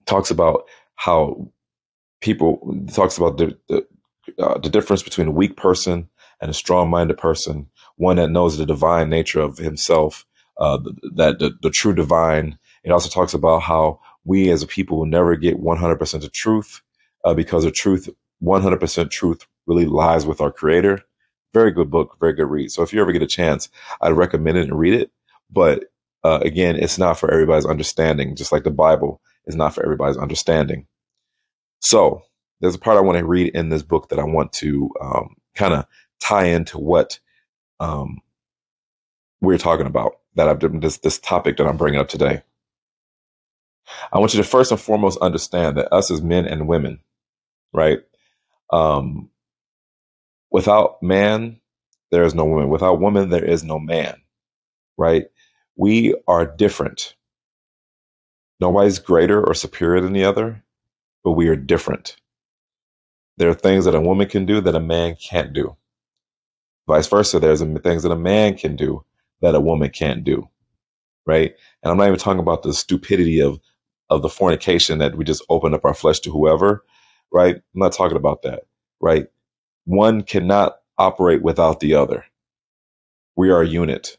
talks 0.05 0.29
about 0.29 0.67
how 0.95 1.51
people 2.21 2.75
talks 2.93 3.17
about 3.17 3.37
the 3.37 3.57
the, 3.67 3.85
uh, 4.39 4.57
the 4.59 4.69
difference 4.69 5.03
between 5.03 5.27
a 5.27 5.31
weak 5.31 5.57
person 5.57 6.07
and 6.41 6.49
a 6.49 6.53
strong-minded 6.53 7.17
person, 7.17 7.67
one 7.97 8.15
that 8.15 8.29
knows 8.29 8.57
the 8.57 8.65
divine 8.65 9.09
nature 9.09 9.41
of 9.41 9.57
himself 9.57 10.25
uh, 10.59 10.77
that 11.15 11.39
the, 11.39 11.51
the 11.61 11.69
true 11.69 11.93
divine. 11.93 12.57
It 12.83 12.91
also 12.91 13.09
talks 13.09 13.33
about 13.33 13.61
how 13.61 13.99
we 14.25 14.49
as 14.51 14.63
a 14.63 14.67
people 14.67 14.97
will 14.97 15.05
never 15.05 15.35
get 15.35 15.61
100% 15.61 16.23
of 16.23 16.31
truth 16.31 16.81
uh, 17.25 17.33
because 17.33 17.63
the 17.63 17.71
truth, 17.71 18.09
100% 18.43 19.09
truth, 19.11 19.45
really 19.67 19.85
lies 19.85 20.25
with 20.25 20.41
our 20.41 20.51
Creator. 20.51 20.99
Very 21.53 21.71
good 21.71 21.91
book, 21.91 22.17
very 22.19 22.33
good 22.33 22.49
read. 22.49 22.71
So 22.71 22.81
if 22.81 22.93
you 22.93 23.01
ever 23.01 23.11
get 23.11 23.21
a 23.21 23.27
chance, 23.27 23.69
I'd 24.01 24.13
recommend 24.13 24.57
it 24.57 24.69
and 24.69 24.79
read 24.79 24.93
it. 24.93 25.11
But 25.51 25.85
uh, 26.23 26.39
again, 26.43 26.75
it's 26.75 26.97
not 26.97 27.19
for 27.19 27.31
everybody's 27.31 27.65
understanding, 27.65 28.35
just 28.35 28.51
like 28.51 28.63
the 28.63 28.71
Bible 28.71 29.21
is 29.45 29.55
not 29.55 29.73
for 29.73 29.83
everybody's 29.83 30.17
understanding. 30.17 30.87
So 31.81 32.23
there's 32.61 32.75
a 32.75 32.79
part 32.79 32.97
I 32.97 33.01
want 33.01 33.17
to 33.17 33.25
read 33.25 33.53
in 33.55 33.69
this 33.69 33.83
book 33.83 34.09
that 34.09 34.19
I 34.19 34.23
want 34.23 34.53
to 34.53 34.89
um, 35.01 35.35
kind 35.55 35.73
of 35.73 35.85
tie 36.19 36.45
into 36.45 36.79
what 36.79 37.19
um, 37.79 38.21
we're 39.41 39.57
talking 39.57 39.87
about 39.87 40.19
that 40.35 40.47
I've 40.47 40.59
this 40.81 40.97
this 40.99 41.19
topic 41.19 41.57
that 41.57 41.67
I'm 41.67 41.77
bringing 41.77 41.99
up 41.99 42.07
today. 42.07 42.43
I 44.13 44.19
want 44.19 44.33
you 44.33 44.41
to 44.41 44.47
first 44.47 44.71
and 44.71 44.79
foremost 44.79 45.19
understand 45.19 45.77
that 45.77 45.91
us 45.93 46.11
as 46.11 46.21
men 46.21 46.45
and 46.45 46.67
women, 46.67 46.99
right? 47.73 47.99
Um, 48.71 49.29
without 50.51 51.01
man, 51.03 51.59
there 52.11 52.23
is 52.23 52.35
no 52.35 52.45
woman. 52.45 52.69
Without 52.69 52.99
woman, 53.01 53.29
there 53.29 53.43
is 53.43 53.63
no 53.63 53.79
man, 53.79 54.21
right? 54.97 55.25
We 55.75 56.15
are 56.27 56.45
different. 56.45 57.15
Nobody's 58.59 58.99
greater 58.99 59.43
or 59.43 59.53
superior 59.55 60.01
than 60.01 60.13
the 60.13 60.25
other, 60.25 60.63
but 61.23 61.33
we 61.33 61.47
are 61.49 61.55
different. 61.55 62.17
There 63.37 63.49
are 63.49 63.55
things 63.55 63.85
that 63.85 63.95
a 63.95 64.01
woman 64.01 64.27
can 64.27 64.45
do 64.45 64.61
that 64.61 64.75
a 64.75 64.79
man 64.79 65.15
can't 65.15 65.53
do. 65.53 65.75
Vice 66.87 67.07
versa, 67.07 67.39
there's 67.39 67.61
things 67.83 68.03
that 68.03 68.11
a 68.11 68.17
man 68.17 68.57
can 68.57 68.75
do 68.75 69.05
that 69.41 69.55
a 69.55 69.59
woman 69.61 69.89
can't 69.89 70.23
do, 70.23 70.49
right? 71.25 71.53
And 71.83 71.91
I'm 71.91 71.97
not 71.97 72.07
even 72.07 72.19
talking 72.19 72.39
about 72.41 72.63
the 72.63 72.73
stupidity 72.73 73.41
of 73.41 73.59
of 74.09 74.21
the 74.21 74.29
fornication 74.29 74.99
that 74.99 75.15
we 75.17 75.25
just 75.25 75.45
open 75.49 75.73
up 75.73 75.85
our 75.85 75.93
flesh 75.93 76.19
to 76.21 76.31
whoever, 76.31 76.85
right? 77.31 77.55
I'm 77.55 77.63
not 77.75 77.93
talking 77.93 78.17
about 78.17 78.43
that, 78.43 78.63
right? 79.01 79.27
One 79.85 80.23
cannot 80.23 80.77
operate 80.97 81.41
without 81.43 81.79
the 81.79 81.95
other. 81.95 82.25
We 83.35 83.51
are 83.51 83.61
a 83.61 83.67
unit. 83.67 84.17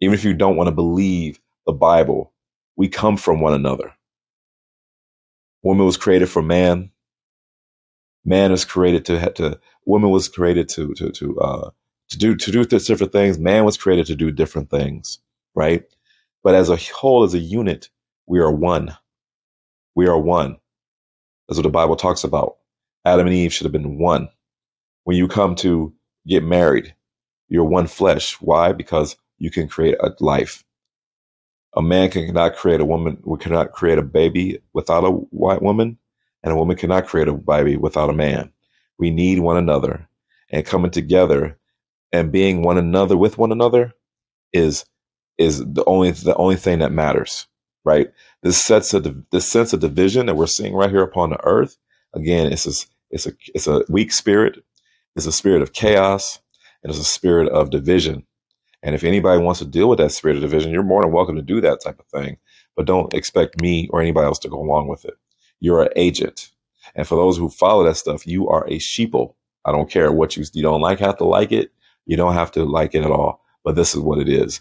Even 0.00 0.14
if 0.14 0.24
you 0.24 0.34
don't 0.34 0.56
want 0.56 0.68
to 0.68 0.74
believe 0.74 1.40
the 1.66 1.72
Bible, 1.72 2.32
we 2.76 2.88
come 2.88 3.16
from 3.16 3.40
one 3.40 3.54
another. 3.54 3.94
Woman 5.66 5.86
was 5.86 5.96
created 5.96 6.28
for 6.30 6.42
man. 6.42 6.92
Man 8.24 8.52
is 8.52 8.64
created 8.64 9.04
to 9.06 9.32
to 9.32 9.60
woman 9.84 10.10
was 10.10 10.28
created 10.28 10.68
to 10.70 10.94
to 10.94 11.10
to 11.10 11.40
uh 11.40 11.70
to 12.10 12.18
do 12.18 12.36
to 12.36 12.52
do 12.52 12.64
different 12.64 13.12
things. 13.12 13.38
Man 13.38 13.64
was 13.64 13.76
created 13.76 14.06
to 14.06 14.16
do 14.16 14.30
different 14.30 14.70
things, 14.70 15.18
right? 15.56 15.84
But 16.44 16.54
as 16.54 16.70
a 16.70 16.76
whole, 16.76 17.24
as 17.24 17.34
a 17.34 17.40
unit, 17.40 17.90
we 18.28 18.40
are 18.40 18.52
one. 18.52 18.96
We 19.96 20.06
are 20.08 20.20
one. 20.20 20.58
That's 21.48 21.58
what 21.58 21.64
the 21.64 21.70
Bible 21.70 21.96
talks 21.96 22.24
about. 22.24 22.58
Adam 23.04 23.26
and 23.26 23.36
Eve 23.36 23.52
should 23.52 23.66
have 23.66 23.72
been 23.72 23.98
one. 23.98 24.28
When 25.04 25.16
you 25.16 25.28
come 25.28 25.56
to 25.56 25.94
get 26.28 26.44
married, 26.44 26.94
you're 27.48 27.64
one 27.64 27.88
flesh. 27.88 28.34
Why? 28.40 28.72
Because 28.72 29.16
you 29.38 29.50
can 29.50 29.68
create 29.68 29.96
a 30.00 30.12
life. 30.20 30.64
A 31.76 31.82
man 31.82 32.10
cannot 32.10 32.56
create 32.56 32.80
a 32.80 32.84
woman, 32.84 33.18
we 33.24 33.38
cannot 33.38 33.72
create 33.72 33.98
a 33.98 34.02
baby 34.02 34.58
without 34.72 35.04
a 35.04 35.10
white 35.10 35.62
woman, 35.62 35.98
and 36.42 36.52
a 36.52 36.56
woman 36.56 36.76
cannot 36.76 37.06
create 37.06 37.28
a 37.28 37.34
baby 37.34 37.76
without 37.76 38.10
a 38.10 38.14
man. 38.14 38.52
We 38.98 39.10
need 39.10 39.40
one 39.40 39.56
another. 39.56 40.08
And 40.50 40.64
coming 40.64 40.90
together 40.90 41.58
and 42.12 42.32
being 42.32 42.62
one 42.62 42.78
another 42.78 43.16
with 43.16 43.36
one 43.36 43.52
another 43.52 43.92
is 44.52 44.86
is 45.38 45.58
the 45.58 45.84
only 45.86 46.12
the 46.12 46.34
only 46.36 46.56
thing 46.56 46.78
that 46.78 46.92
matters 46.92 47.46
right? 47.86 48.08
This 48.42 48.62
sets 48.62 48.92
a 48.92 49.00
this 49.30 49.50
sense 49.50 49.72
of 49.72 49.80
division 49.80 50.26
that 50.26 50.34
we're 50.36 50.48
seeing 50.48 50.74
right 50.74 50.90
here 50.90 51.02
upon 51.04 51.30
the 51.30 51.42
earth. 51.44 51.78
Again, 52.14 52.52
it's 52.52 52.66
a 52.66 52.86
it's 53.10 53.26
a 53.26 53.32
it's 53.54 53.66
a 53.68 53.82
weak 53.88 54.12
spirit. 54.12 54.62
It's 55.14 55.24
a 55.26 55.32
spirit 55.32 55.62
of 55.62 55.72
chaos, 55.72 56.40
and 56.82 56.90
it's 56.90 57.00
a 57.00 57.04
spirit 57.04 57.48
of 57.48 57.70
division. 57.70 58.26
And 58.82 58.94
if 58.94 59.04
anybody 59.04 59.42
wants 59.42 59.60
to 59.60 59.66
deal 59.66 59.88
with 59.88 59.98
that 59.98 60.12
spirit 60.12 60.36
of 60.36 60.42
division, 60.42 60.72
you're 60.72 60.82
more 60.82 61.02
than 61.02 61.12
welcome 61.12 61.36
to 61.36 61.42
do 61.42 61.60
that 61.60 61.80
type 61.82 61.98
of 61.98 62.06
thing. 62.06 62.38
But 62.76 62.86
don't 62.86 63.12
expect 63.14 63.60
me 63.60 63.88
or 63.90 64.00
anybody 64.00 64.26
else 64.26 64.38
to 64.40 64.48
go 64.48 64.60
along 64.60 64.88
with 64.88 65.04
it. 65.04 65.14
You're 65.60 65.82
an 65.82 65.92
agent. 65.96 66.50
And 66.94 67.06
for 67.06 67.16
those 67.16 67.36
who 67.36 67.48
follow 67.48 67.84
that 67.84 67.96
stuff, 67.96 68.26
you 68.26 68.48
are 68.48 68.66
a 68.66 68.78
sheeple. 68.78 69.34
I 69.64 69.72
don't 69.72 69.90
care 69.90 70.12
what 70.12 70.36
you 70.36 70.44
you 70.52 70.62
don't 70.62 70.80
like, 70.80 71.00
have 71.00 71.18
to 71.18 71.24
like 71.24 71.52
it. 71.52 71.72
You 72.06 72.16
don't 72.16 72.34
have 72.34 72.52
to 72.52 72.64
like 72.64 72.94
it 72.94 73.02
at 73.02 73.10
all. 73.10 73.42
But 73.64 73.74
this 73.74 73.94
is 73.94 74.00
what 74.00 74.18
it 74.18 74.28
is 74.28 74.60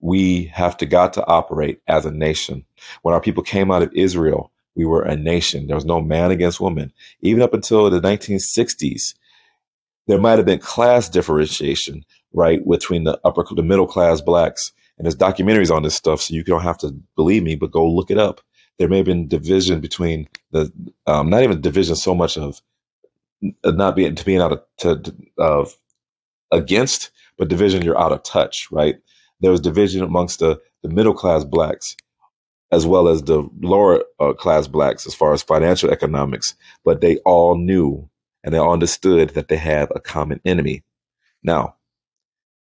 we 0.00 0.44
have 0.46 0.76
to 0.76 0.86
got 0.86 1.14
to 1.14 1.26
operate 1.26 1.80
as 1.88 2.04
a 2.04 2.10
nation. 2.10 2.64
When 3.02 3.14
our 3.14 3.22
people 3.22 3.42
came 3.42 3.70
out 3.70 3.82
of 3.82 3.92
Israel, 3.94 4.52
we 4.76 4.84
were 4.84 5.02
a 5.02 5.16
nation. 5.16 5.66
There 5.66 5.76
was 5.76 5.86
no 5.86 6.02
man 6.02 6.30
against 6.30 6.60
woman. 6.60 6.92
Even 7.22 7.42
up 7.42 7.54
until 7.54 7.88
the 7.88 8.00
1960s, 8.00 9.14
there 10.06 10.20
might 10.20 10.36
have 10.36 10.44
been 10.44 10.58
class 10.58 11.08
differentiation, 11.08 12.04
right, 12.34 12.60
between 12.68 13.04
the 13.04 13.20
upper, 13.24 13.44
the 13.56 13.62
middle 13.62 13.86
class 13.86 14.20
blacks. 14.20 14.72
And 14.98 15.06
there's 15.06 15.16
documentaries 15.16 15.74
on 15.74 15.82
this 15.82 15.94
stuff, 15.96 16.22
so 16.22 16.34
you 16.34 16.44
don't 16.44 16.62
have 16.62 16.78
to 16.78 16.94
believe 17.16 17.42
me, 17.44 17.56
but 17.56 17.72
go 17.72 17.88
look 17.88 18.10
it 18.10 18.18
up. 18.18 18.42
There 18.78 18.88
may 18.88 18.98
have 18.98 19.06
been 19.06 19.28
division 19.28 19.80
between 19.80 20.28
the, 20.52 20.72
um, 21.06 21.30
not 21.30 21.42
even 21.44 21.60
division 21.60 21.96
so 21.96 22.14
much 22.14 22.38
of 22.38 22.60
not 23.64 23.96
being 23.96 24.14
to 24.14 24.24
being 24.24 24.40
out 24.40 24.52
of 24.52 24.62
to, 24.78 25.14
of 25.38 25.76
against, 26.52 27.10
but 27.38 27.48
division 27.48 27.82
you're 27.82 28.00
out 28.00 28.12
of 28.12 28.22
touch, 28.22 28.68
right? 28.72 28.96
there 29.40 29.50
was 29.50 29.60
division 29.60 30.02
amongst 30.02 30.40
the, 30.40 30.60
the 30.82 30.88
middle 30.88 31.14
class 31.14 31.44
blacks 31.44 31.96
as 32.72 32.86
well 32.86 33.08
as 33.08 33.22
the 33.22 33.48
lower 33.60 34.02
uh, 34.18 34.32
class 34.32 34.66
blacks 34.66 35.06
as 35.06 35.14
far 35.14 35.32
as 35.32 35.42
financial 35.42 35.90
economics, 35.90 36.54
but 36.84 37.00
they 37.00 37.18
all 37.18 37.56
knew 37.56 38.08
and 38.42 38.52
they 38.54 38.58
all 38.58 38.72
understood 38.72 39.30
that 39.30 39.48
they 39.48 39.56
have 39.56 39.92
a 39.94 40.00
common 40.00 40.40
enemy. 40.44 40.82
Now, 41.42 41.76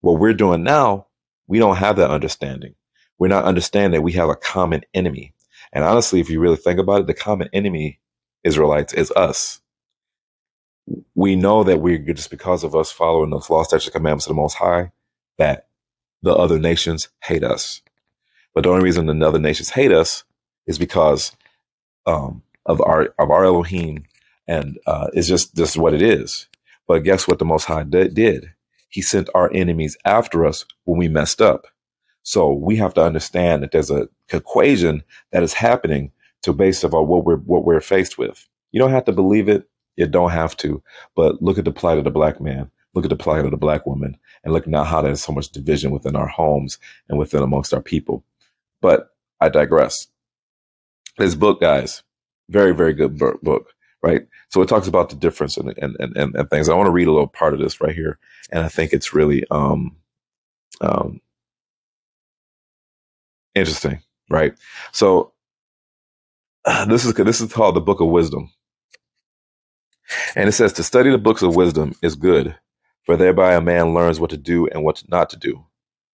what 0.00 0.18
we're 0.20 0.34
doing 0.34 0.62
now, 0.62 1.06
we 1.46 1.58
don't 1.58 1.76
have 1.76 1.96
that 1.96 2.10
understanding. 2.10 2.74
We're 3.18 3.28
not 3.28 3.44
understanding 3.44 4.02
we 4.02 4.12
have 4.12 4.28
a 4.28 4.36
common 4.36 4.82
enemy. 4.94 5.34
And 5.72 5.84
honestly, 5.84 6.20
if 6.20 6.30
you 6.30 6.40
really 6.40 6.56
think 6.56 6.78
about 6.80 7.02
it, 7.02 7.06
the 7.06 7.14
common 7.14 7.48
enemy, 7.52 8.00
Israelites, 8.44 8.94
is 8.94 9.10
us. 9.12 9.60
We 11.14 11.36
know 11.36 11.64
that 11.64 11.80
we're 11.80 11.98
just 11.98 12.30
because 12.30 12.64
of 12.64 12.74
us 12.76 12.92
following 12.92 13.30
the 13.30 13.44
law, 13.50 13.64
statutes, 13.64 13.90
commandments 13.90 14.26
of 14.26 14.30
the 14.30 14.40
Most 14.42 14.54
High, 14.54 14.92
that 15.38 15.68
the 16.22 16.34
other 16.34 16.58
nations 16.58 17.08
hate 17.24 17.44
us. 17.44 17.82
But 18.54 18.64
the 18.64 18.70
only 18.70 18.84
reason 18.84 19.06
the 19.06 19.26
other 19.28 19.38
nations 19.40 19.70
hate 19.70 19.92
us 19.92 20.24
is 20.66 20.78
because 20.78 21.32
um, 22.06 22.42
of 22.66 22.80
our 22.82 23.14
of 23.18 23.30
our 23.30 23.44
Elohim, 23.44 24.04
and 24.48 24.78
uh, 24.86 25.08
it's 25.14 25.28
just 25.28 25.58
is 25.58 25.76
what 25.78 25.94
it 25.94 26.02
is. 26.02 26.48
But 26.88 27.00
guess 27.04 27.28
what? 27.28 27.38
The 27.38 27.44
Most 27.44 27.64
High 27.64 27.84
did. 27.84 28.52
He 28.88 29.02
sent 29.02 29.28
our 29.34 29.52
enemies 29.52 29.96
after 30.04 30.46
us 30.46 30.64
when 30.84 30.98
we 30.98 31.08
messed 31.08 31.40
up. 31.40 31.66
So 32.22 32.52
we 32.52 32.76
have 32.76 32.94
to 32.94 33.02
understand 33.02 33.62
that 33.62 33.72
there's 33.72 33.90
a 33.90 34.08
equation 34.32 35.02
that 35.32 35.42
is 35.42 35.54
happening 35.54 36.12
to 36.42 36.52
based 36.52 36.84
on 36.84 36.90
what 36.90 37.24
we're 37.24 37.36
what 37.36 37.64
we're 37.64 37.80
faced 37.80 38.18
with. 38.18 38.46
You 38.72 38.80
don't 38.80 38.90
have 38.90 39.04
to 39.06 39.12
believe 39.12 39.48
it. 39.48 39.68
You 39.96 40.06
don't 40.06 40.30
have 40.30 40.56
to. 40.58 40.82
But 41.16 41.42
look 41.42 41.58
at 41.58 41.64
the 41.64 41.72
plight 41.72 41.98
of 41.98 42.04
the 42.04 42.10
black 42.10 42.40
man. 42.40 42.70
Look 42.94 43.04
at 43.04 43.10
the 43.10 43.16
plight 43.16 43.44
of 43.44 43.50
the 43.50 43.56
black 43.56 43.86
woman 43.86 44.16
and 44.44 44.52
look 44.52 44.66
now 44.66 44.84
how 44.84 45.02
there's 45.02 45.22
so 45.22 45.32
much 45.32 45.50
division 45.50 45.90
within 45.90 46.16
our 46.16 46.28
homes 46.28 46.78
and 47.08 47.18
within 47.18 47.42
amongst 47.42 47.74
our 47.74 47.82
people. 47.82 48.24
But 48.80 49.10
I 49.40 49.48
digress. 49.48 50.08
This 51.16 51.34
book, 51.34 51.60
guys, 51.60 52.02
very, 52.48 52.74
very 52.74 52.92
good 52.92 53.18
book, 53.18 53.74
right? 54.02 54.22
So 54.50 54.62
it 54.62 54.68
talks 54.68 54.88
about 54.88 55.10
the 55.10 55.16
difference 55.16 55.56
and, 55.56 55.74
and, 55.78 55.96
and, 56.00 56.36
and 56.36 56.50
things. 56.50 56.68
I 56.68 56.74
want 56.74 56.86
to 56.86 56.92
read 56.92 57.08
a 57.08 57.12
little 57.12 57.28
part 57.28 57.54
of 57.54 57.60
this 57.60 57.80
right 57.80 57.94
here. 57.94 58.18
And 58.52 58.64
I 58.64 58.68
think 58.68 58.92
it's 58.92 59.14
really 59.14 59.44
um, 59.50 59.96
um, 60.80 61.20
interesting, 63.54 64.02
right? 64.30 64.54
So 64.92 65.32
this 66.88 67.04
is 67.04 67.14
this 67.14 67.40
is 67.40 67.52
called 67.52 67.76
the 67.76 67.80
Book 67.80 68.00
of 68.00 68.08
Wisdom. 68.08 68.50
And 70.36 70.48
it 70.48 70.52
says 70.52 70.72
to 70.74 70.82
study 70.82 71.10
the 71.10 71.18
books 71.18 71.42
of 71.42 71.56
wisdom 71.56 71.94
is 72.02 72.16
good, 72.16 72.56
for 73.04 73.16
thereby 73.16 73.54
a 73.54 73.60
man 73.60 73.94
learns 73.94 74.20
what 74.20 74.30
to 74.30 74.36
do 74.38 74.66
and 74.68 74.84
what 74.84 75.02
not 75.08 75.30
to 75.30 75.36
do. 75.38 75.64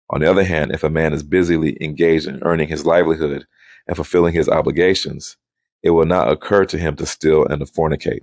On 0.10 0.22
the 0.22 0.30
other 0.30 0.44
hand, 0.46 0.74
if 0.74 0.84
a 0.84 0.90
man 0.90 1.14
is 1.14 1.24
busily 1.24 1.78
engaged 1.82 2.28
in 2.28 2.44
earning 2.44 2.70
his 2.70 2.86
livelihood 2.86 3.48
and 3.88 3.96
fulfilling 3.98 4.34
his 4.34 4.50
obligations, 4.50 5.38
it 5.84 5.92
will 5.92 6.06
not 6.06 6.32
occur 6.32 6.66
to 6.66 6.78
him 6.78 6.96
to 6.96 7.06
steal 7.06 7.46
and 7.46 7.60
to 7.60 7.72
fornicate. 7.72 8.22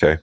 Okay. 0.00 0.20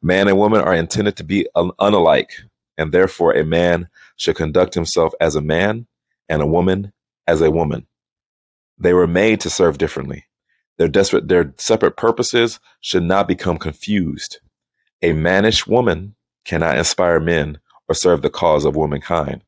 Man 0.00 0.28
and 0.28 0.38
woman 0.38 0.62
are 0.62 0.74
intended 0.74 1.16
to 1.16 1.24
be 1.24 1.46
unalike, 1.54 2.30
and 2.78 2.92
therefore 2.92 3.32
a 3.32 3.44
man 3.44 3.88
should 4.16 4.36
conduct 4.36 4.74
himself 4.74 5.12
as 5.20 5.36
a 5.36 5.40
man 5.40 5.86
and 6.28 6.40
a 6.40 6.46
woman 6.46 6.92
as 7.26 7.40
a 7.40 7.50
woman. 7.50 7.86
They 8.78 8.94
were 8.94 9.06
made 9.06 9.40
to 9.40 9.50
serve 9.50 9.78
differently. 9.78 10.26
Their 10.78 10.88
desperate, 10.88 11.28
their 11.28 11.52
separate 11.58 11.96
purposes 11.96 12.58
should 12.80 13.04
not 13.04 13.28
become 13.28 13.58
confused. 13.58 14.40
A 15.02 15.12
mannish 15.12 15.66
woman 15.66 16.14
cannot 16.44 16.78
inspire 16.78 17.20
men 17.20 17.58
or 17.88 17.94
serve 17.94 18.22
the 18.22 18.30
cause 18.30 18.64
of 18.64 18.74
womankind. 18.74 19.44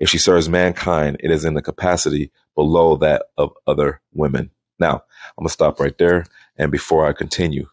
If 0.00 0.08
she 0.10 0.18
serves 0.18 0.48
mankind, 0.48 1.18
it 1.20 1.30
is 1.30 1.44
in 1.44 1.54
the 1.54 1.62
capacity 1.62 2.32
below 2.54 2.96
that 2.96 3.26
of 3.38 3.52
other 3.66 4.00
women. 4.12 4.50
Now, 4.78 4.94
I'm 4.94 5.42
going 5.42 5.48
to 5.48 5.52
stop 5.52 5.80
right 5.80 5.96
there. 5.98 6.26
And 6.58 6.72
before 6.72 7.06
I 7.06 7.12
continue, 7.12 7.68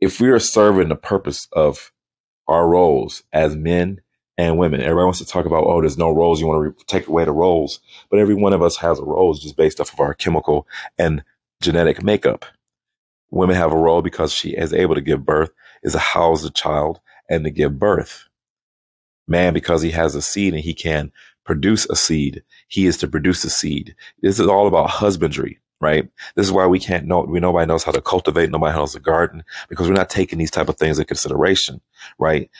if 0.00 0.20
we 0.20 0.30
are 0.30 0.38
serving 0.38 0.88
the 0.88 0.96
purpose 0.96 1.48
of 1.52 1.92
our 2.48 2.68
roles 2.68 3.22
as 3.32 3.56
men 3.56 4.00
and 4.38 4.58
women, 4.58 4.80
everybody 4.80 5.04
wants 5.04 5.20
to 5.20 5.26
talk 5.26 5.46
about, 5.46 5.64
oh, 5.64 5.80
there's 5.80 5.98
no 5.98 6.10
roles. 6.10 6.40
You 6.40 6.46
want 6.48 6.58
to 6.58 6.70
re- 6.70 6.84
take 6.86 7.08
away 7.08 7.24
the 7.24 7.32
roles. 7.32 7.80
But 8.10 8.20
every 8.20 8.34
one 8.34 8.52
of 8.52 8.62
us 8.62 8.76
has 8.78 8.98
a 8.98 9.04
role 9.04 9.34
just 9.34 9.56
based 9.56 9.80
off 9.80 9.92
of 9.92 10.00
our 10.00 10.14
chemical 10.14 10.66
and 10.98 11.24
genetic 11.62 12.02
makeup. 12.02 12.44
Women 13.30 13.56
have 13.56 13.72
a 13.72 13.78
role 13.78 14.02
because 14.02 14.32
she 14.32 14.50
is 14.50 14.72
able 14.72 14.94
to 14.94 15.00
give 15.00 15.24
birth 15.26 15.50
is 15.82 15.92
to 15.92 15.98
house 15.98 16.42
the 16.42 16.50
child 16.50 17.00
and 17.28 17.44
to 17.44 17.50
give 17.50 17.78
birth. 17.78 18.24
Man, 19.28 19.54
because 19.54 19.82
he 19.82 19.90
has 19.92 20.14
a 20.14 20.22
seed 20.22 20.54
and 20.54 20.62
he 20.62 20.74
can 20.74 21.12
produce 21.44 21.86
a 21.90 21.96
seed. 21.96 22.42
He 22.68 22.86
is 22.86 22.96
to 22.98 23.08
produce 23.08 23.44
a 23.44 23.50
seed. 23.50 23.94
This 24.22 24.40
is 24.40 24.46
all 24.46 24.66
about 24.66 24.90
husbandry, 24.90 25.58
right? 25.80 26.08
This 26.36 26.46
is 26.46 26.52
why 26.52 26.66
we 26.66 26.78
can't 26.78 27.06
know, 27.06 27.22
we 27.22 27.40
nobody 27.40 27.66
knows 27.66 27.84
how 27.84 27.92
to 27.92 28.02
cultivate, 28.02 28.50
nobody 28.50 28.76
knows 28.76 28.92
the 28.94 29.00
garden 29.00 29.44
because 29.68 29.88
we're 29.88 29.94
not 29.94 30.10
taking 30.10 30.38
these 30.38 30.50
type 30.50 30.68
of 30.68 30.76
things 30.76 30.98
in 30.98 31.04
consideration, 31.06 31.80
right? 32.18 32.50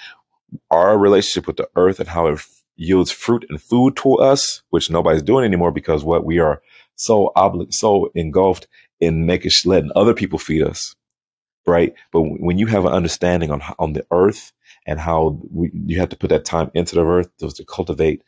Our 0.71 0.99
relationship 0.99 1.47
with 1.47 1.57
the 1.57 1.69
earth 1.77 2.01
and 2.01 2.09
how 2.09 2.27
it 2.29 2.41
yields 2.77 3.11
fruit 3.11 3.47
and 3.49 3.63
food 3.63 3.97
to 3.97 4.17
us, 4.17 4.63
which 4.71 4.91
nobody's 4.91 5.23
doing 5.23 5.45
anymore 5.45 5.73
because 5.73 6.05
what 6.05 6.25
we 6.25 6.39
are 6.39 6.63
so 6.97 7.33
obli- 7.37 7.73
so 7.73 8.11
engulfed 8.15 8.67
in 9.01 9.27
making 9.27 9.53
letting 9.65 9.93
other 9.97 10.15
people 10.15 10.39
feed 10.39 10.63
us, 10.63 10.95
right? 11.67 11.95
But 12.13 12.23
when 12.23 12.59
you 12.59 12.67
have 12.67 12.85
an 12.87 12.93
understanding 12.93 13.51
on 13.51 13.63
on 13.79 13.95
the 13.95 14.07
earth 14.11 14.53
and 14.87 15.01
how 15.01 15.41
we, 15.51 15.71
you 15.87 15.99
have 16.01 16.09
to 16.11 16.17
put 16.17 16.31
that 16.31 16.45
time 16.45 16.71
into 16.75 16.95
the 16.97 17.05
earth 17.05 17.31
to, 17.39 17.51
to 17.51 17.65
cultivate 17.65 18.23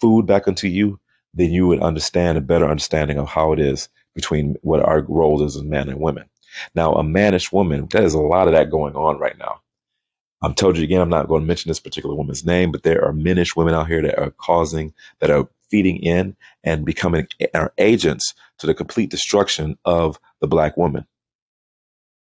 food 0.00 0.26
back 0.26 0.46
into 0.46 0.68
you, 0.68 0.98
then 1.34 1.50
you 1.50 1.66
would 1.66 1.80
understand 1.80 2.38
a 2.38 2.40
better 2.42 2.68
understanding 2.68 3.18
of 3.18 3.28
how 3.28 3.52
it 3.52 3.60
is 3.60 3.88
between 4.14 4.56
what 4.62 4.80
our 4.80 5.02
role 5.02 5.42
is 5.44 5.56
as 5.56 5.62
men 5.62 5.88
and 5.88 6.00
women. 6.00 6.24
Now, 6.74 6.94
a 6.94 7.04
mannish 7.04 7.52
woman, 7.52 7.86
there's 7.90 8.14
a 8.14 8.20
lot 8.20 8.48
of 8.48 8.54
that 8.54 8.70
going 8.70 8.96
on 8.96 9.18
right 9.18 9.38
now. 9.38 9.60
I'm 10.42 10.54
told 10.54 10.78
you 10.78 10.84
again, 10.84 11.00
I'm 11.00 11.10
not 11.10 11.28
going 11.28 11.42
to 11.42 11.46
mention 11.46 11.68
this 11.68 11.80
particular 11.80 12.14
woman's 12.14 12.44
name, 12.44 12.72
but 12.72 12.82
there 12.82 13.04
are 13.04 13.12
menish 13.12 13.54
women 13.56 13.74
out 13.74 13.88
here 13.88 14.02
that 14.02 14.18
are 14.18 14.30
causing, 14.30 14.94
that 15.20 15.30
are 15.30 15.48
feeding 15.70 15.98
in 15.98 16.34
and 16.64 16.84
becoming 16.84 17.28
our 17.54 17.72
agents 17.78 18.34
to 18.58 18.66
the 18.66 18.74
complete 18.74 19.10
destruction 19.10 19.76
of 19.84 20.18
the 20.40 20.48
black 20.48 20.76
woman 20.76 21.06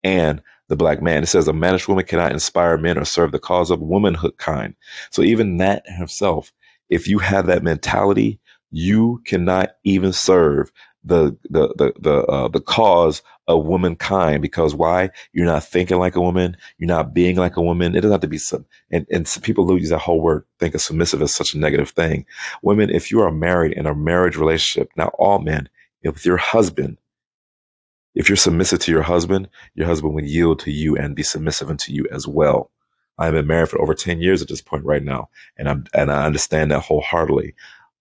and 0.02 0.42
the 0.68 0.76
black 0.76 1.00
man. 1.00 1.22
It 1.22 1.26
says 1.26 1.48
a 1.48 1.52
mannish 1.52 1.86
woman 1.86 2.04
cannot 2.04 2.32
inspire 2.32 2.76
men 2.76 2.98
or 2.98 3.04
serve 3.04 3.32
the 3.32 3.38
cause 3.38 3.70
of 3.70 3.80
womanhood 3.80 4.36
kind. 4.36 4.74
So 5.10 5.22
even 5.22 5.58
that 5.58 5.88
herself, 5.88 6.52
if 6.92 7.08
you 7.08 7.18
have 7.18 7.46
that 7.46 7.64
mentality, 7.64 8.40
you 8.70 9.22
cannot 9.26 9.70
even 9.84 10.12
serve 10.12 10.72
the 11.04 11.36
the 11.50 11.68
the 11.76 11.94
the 12.00 12.24
uh, 12.26 12.48
the 12.48 12.60
cause 12.60 13.22
of 13.48 13.64
womankind 13.66 14.42
because 14.42 14.74
why? 14.74 15.10
You're 15.32 15.46
not 15.46 15.64
thinking 15.64 15.98
like 15.98 16.16
a 16.16 16.20
woman. 16.20 16.56
You're 16.78 16.88
not 16.88 17.14
being 17.14 17.36
like 17.36 17.56
a 17.56 17.62
woman. 17.62 17.96
It 17.96 18.02
doesn't 18.02 18.12
have 18.12 18.20
to 18.22 18.28
be 18.28 18.38
some 18.38 18.66
and 18.90 19.06
and 19.10 19.26
some 19.28 19.42
people 19.42 19.66
use 19.78 19.90
that 19.90 19.98
whole 19.98 20.20
word 20.20 20.44
think 20.60 20.74
of 20.74 20.82
submissive 20.82 21.22
as 21.22 21.34
such 21.34 21.54
a 21.54 21.58
negative 21.58 21.90
thing. 21.90 22.26
Women 22.62 22.90
if 22.90 23.10
you 23.10 23.20
are 23.22 23.32
married 23.32 23.72
in 23.72 23.86
a 23.86 23.94
marriage 23.94 24.36
relationship 24.36 24.90
not 24.96 25.14
all 25.18 25.40
men 25.40 25.68
if 26.02 26.26
your 26.26 26.38
husband 26.38 26.98
if 28.14 28.28
you're 28.28 28.36
submissive 28.36 28.80
to 28.80 28.92
your 28.92 29.02
husband 29.02 29.48
your 29.74 29.86
husband 29.86 30.14
will 30.14 30.24
yield 30.24 30.60
to 30.60 30.72
you 30.72 30.96
and 30.96 31.16
be 31.16 31.24
submissive 31.24 31.70
unto 31.70 31.92
you 31.92 32.06
as 32.12 32.28
well 32.28 32.70
I've 33.22 33.32
been 33.32 33.46
married 33.46 33.68
for 33.68 33.80
over 33.80 33.94
10 33.94 34.20
years 34.20 34.42
at 34.42 34.48
this 34.48 34.60
point 34.60 34.84
right 34.84 35.02
now 35.02 35.28
and 35.56 35.68
I'm 35.68 35.84
and 35.94 36.10
I 36.12 36.26
understand 36.26 36.70
that 36.70 36.80
wholeheartedly 36.80 37.54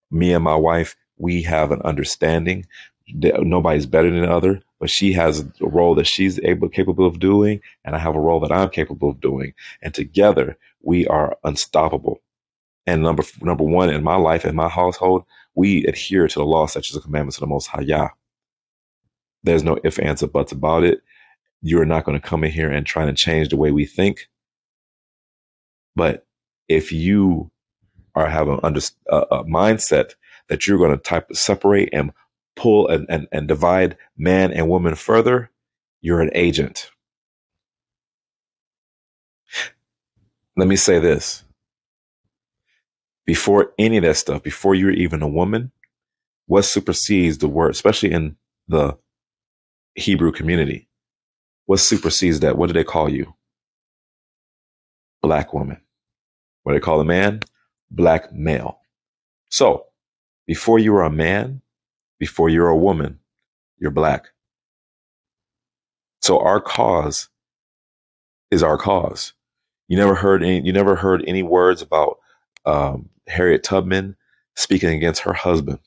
me 0.09 0.33
and 0.33 0.43
my 0.43 0.55
wife 0.55 0.95
we 1.17 1.43
have 1.43 1.71
an 1.71 1.81
understanding 1.83 2.65
that 3.19 3.43
nobody's 3.43 3.85
better 3.85 4.09
than 4.09 4.21
the 4.21 4.31
other, 4.31 4.61
but 4.79 4.89
she 4.89 5.13
has 5.13 5.41
a 5.41 5.67
role 5.67 5.95
that 5.95 6.07
she's 6.07 6.39
able 6.39 6.69
capable 6.69 7.05
of 7.05 7.19
doing, 7.19 7.61
and 7.83 7.95
I 7.95 7.99
have 7.99 8.15
a 8.15 8.19
role 8.19 8.39
that 8.41 8.51
I'm 8.51 8.69
capable 8.69 9.09
of 9.09 9.21
doing, 9.21 9.53
and 9.81 9.93
together 9.93 10.57
we 10.81 11.07
are 11.07 11.37
unstoppable. 11.43 12.19
And 12.87 13.03
number 13.03 13.23
number 13.41 13.63
one 13.63 13.89
in 13.89 14.03
my 14.03 14.15
life 14.15 14.45
in 14.45 14.55
my 14.55 14.69
household, 14.69 15.25
we 15.53 15.85
adhere 15.85 16.27
to 16.27 16.39
the 16.39 16.45
law, 16.45 16.65
such 16.65 16.89
as 16.89 16.95
the 16.95 17.01
commandments 17.01 17.37
of 17.37 17.41
the 17.41 17.47
Most 17.47 17.67
High 17.67 17.81
Yah. 17.81 18.09
There's 19.43 19.63
no 19.63 19.77
ifs, 19.83 19.99
ands, 19.99 20.23
or 20.23 20.27
buts 20.27 20.51
about 20.51 20.83
it. 20.83 21.01
You're 21.61 21.85
not 21.85 22.05
going 22.05 22.19
to 22.19 22.27
come 22.27 22.43
in 22.43 22.51
here 22.51 22.71
and 22.71 22.85
try 22.85 23.05
to 23.05 23.13
change 23.13 23.49
the 23.49 23.57
way 23.57 23.71
we 23.71 23.85
think. 23.85 24.27
But 25.95 26.25
if 26.67 26.91
you 26.91 27.51
are 28.15 28.27
have 28.27 28.47
a, 28.47 28.53
a 29.31 29.43
mindset 29.45 30.15
that 30.49 30.67
you're 30.67 30.77
going 30.77 30.91
to 30.91 30.97
type 30.97 31.35
separate 31.35 31.89
and 31.93 32.11
pull 32.55 32.87
and, 32.87 33.05
and, 33.09 33.27
and 33.31 33.47
divide 33.47 33.97
man 34.17 34.51
and 34.51 34.69
woman 34.69 34.95
further, 34.95 35.49
you're 36.01 36.21
an 36.21 36.31
agent. 36.33 36.91
Let 40.57 40.67
me 40.67 40.75
say 40.75 40.99
this. 40.99 41.43
Before 43.25 43.71
any 43.77 43.97
of 43.97 44.03
that 44.03 44.17
stuff, 44.17 44.43
before 44.43 44.75
you're 44.75 44.91
even 44.91 45.21
a 45.21 45.27
woman, 45.27 45.71
what 46.47 46.63
supersedes 46.63 47.37
the 47.37 47.47
word, 47.47 47.71
especially 47.71 48.11
in 48.11 48.35
the 48.67 48.97
Hebrew 49.95 50.31
community? 50.31 50.89
What 51.65 51.79
supersedes 51.79 52.41
that? 52.41 52.57
What 52.57 52.67
do 52.67 52.73
they 52.73 52.83
call 52.83 53.09
you? 53.09 53.33
Black 55.21 55.53
woman. 55.53 55.81
What 56.63 56.73
do 56.73 56.79
they 56.79 56.83
call 56.83 56.99
a 56.99 57.05
man? 57.05 57.41
Black 57.89 58.31
male. 58.33 58.79
So, 59.49 59.85
before 60.47 60.79
you 60.79 60.95
are 60.95 61.03
a 61.03 61.11
man, 61.11 61.61
before 62.19 62.49
you're 62.49 62.69
a 62.69 62.77
woman, 62.77 63.19
you're 63.77 63.91
black. 63.91 64.27
So 66.21 66.39
our 66.39 66.61
cause 66.61 67.29
is 68.51 68.63
our 68.63 68.77
cause. 68.77 69.33
You 69.87 69.97
never 69.97 70.15
heard 70.15 70.43
any. 70.43 70.61
You 70.61 70.71
never 70.71 70.95
heard 70.95 71.23
any 71.27 71.43
words 71.43 71.81
about 71.81 72.19
um, 72.65 73.09
Harriet 73.27 73.63
Tubman 73.63 74.15
speaking 74.55 74.89
against 74.91 75.21
her 75.23 75.33
husband. 75.33 75.79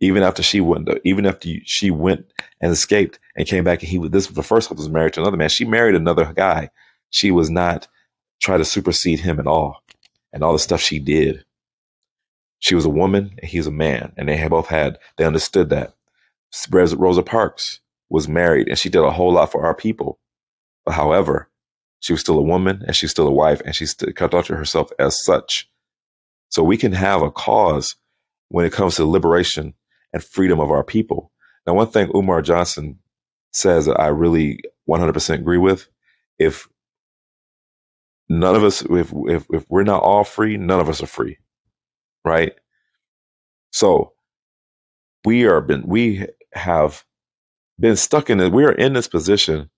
Even 0.00 0.22
after 0.22 0.42
she 0.42 0.60
went, 0.60 0.88
even 1.04 1.26
after 1.26 1.50
she 1.64 1.90
went 1.90 2.24
and 2.60 2.72
escaped 2.72 3.18
and 3.36 3.46
came 3.46 3.64
back, 3.64 3.82
and 3.82 3.90
he 3.90 3.98
was 3.98 4.10
this 4.10 4.28
was 4.28 4.34
the 4.34 4.42
first 4.42 4.68
husband 4.68 4.78
was 4.86 4.92
married 4.92 5.12
to 5.12 5.20
another 5.20 5.36
man. 5.36 5.50
She 5.50 5.64
married 5.66 5.94
another 5.94 6.32
guy. 6.34 6.70
She 7.10 7.30
was 7.30 7.50
not 7.50 7.88
try 8.40 8.56
to 8.56 8.64
supersede 8.64 9.20
him 9.20 9.38
at 9.38 9.46
all, 9.46 9.82
and 10.32 10.42
all 10.42 10.52
the 10.52 10.58
stuff 10.58 10.80
she 10.80 10.98
did. 10.98 11.44
She 12.58 12.74
was 12.74 12.84
a 12.84 12.90
woman 12.90 13.34
and 13.38 13.50
he's 13.50 13.66
a 13.66 13.72
man, 13.72 14.12
and 14.16 14.28
they 14.28 14.48
both 14.48 14.68
had 14.68 14.98
they 15.16 15.24
understood 15.24 15.70
that. 15.70 15.94
Rosa 16.70 17.22
Parks 17.22 17.80
was 18.08 18.28
married 18.28 18.68
and 18.68 18.78
she 18.78 18.88
did 18.88 19.02
a 19.02 19.10
whole 19.10 19.32
lot 19.32 19.52
for 19.52 19.64
our 19.64 19.74
people. 19.74 20.18
But 20.84 20.94
however, 20.94 21.48
she 22.00 22.12
was 22.12 22.20
still 22.20 22.38
a 22.38 22.42
woman 22.42 22.82
and 22.86 22.96
she's 22.96 23.10
still 23.12 23.28
a 23.28 23.32
wife 23.32 23.62
and 23.64 23.74
she 23.74 23.86
still 23.86 24.12
conducted 24.12 24.56
herself 24.56 24.90
as 24.98 25.22
such. 25.22 25.70
So 26.48 26.64
we 26.64 26.76
can 26.76 26.92
have 26.92 27.22
a 27.22 27.30
cause 27.30 27.94
when 28.48 28.66
it 28.66 28.72
comes 28.72 28.96
to 28.96 29.04
liberation 29.04 29.74
and 30.12 30.24
freedom 30.24 30.58
of 30.58 30.70
our 30.72 30.82
people. 30.82 31.30
Now, 31.66 31.74
one 31.74 31.86
thing 31.86 32.10
Umar 32.14 32.42
Johnson 32.42 32.98
says 33.52 33.86
that 33.86 34.00
I 34.00 34.08
really 34.08 34.60
100% 34.88 35.34
agree 35.34 35.58
with, 35.58 35.86
if 36.38 36.68
none 38.30 38.56
of 38.56 38.64
us, 38.64 38.82
if, 38.82 39.12
if, 39.28 39.46
if 39.52 39.66
we're 39.70 39.84
not 39.84 40.02
all 40.04 40.24
free, 40.24 40.58
none 40.58 40.80
of 40.80 40.88
us 40.90 41.02
are 41.02 41.08
free 41.08 41.38
right? 42.24 42.54
So 43.72 44.14
we 45.26 45.46
are 45.46 45.62
been 45.62 45.84
we 45.86 46.26
have 46.54 47.04
been 47.80 47.96
stuck 47.96 48.30
in 48.30 48.40
it. 48.40 48.52
We 48.52 48.64
are 48.64 48.72
in 48.72 48.94
this 48.94 49.08
position. 49.08 49.70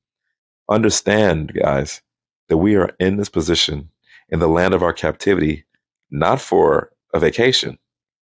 Understand, 0.70 1.54
guys, 1.54 2.02
that 2.48 2.58
we 2.58 2.76
are 2.76 2.94
in 3.00 3.16
this 3.18 3.30
position 3.30 3.90
in 4.30 4.40
the 4.40 4.48
land 4.48 4.74
of 4.74 4.82
our 4.82 4.94
captivity, 4.94 5.64
not 6.10 6.40
for 6.40 6.92
a 7.14 7.20
vacation. 7.20 7.78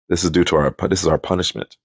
This 0.09 0.25
is 0.25 0.31
due 0.31 0.45
to 0.45 0.57
our 0.57 0.77
this 0.89 1.03
is 1.03 1.09
our 1.09 1.19
punishment. 1.19 1.77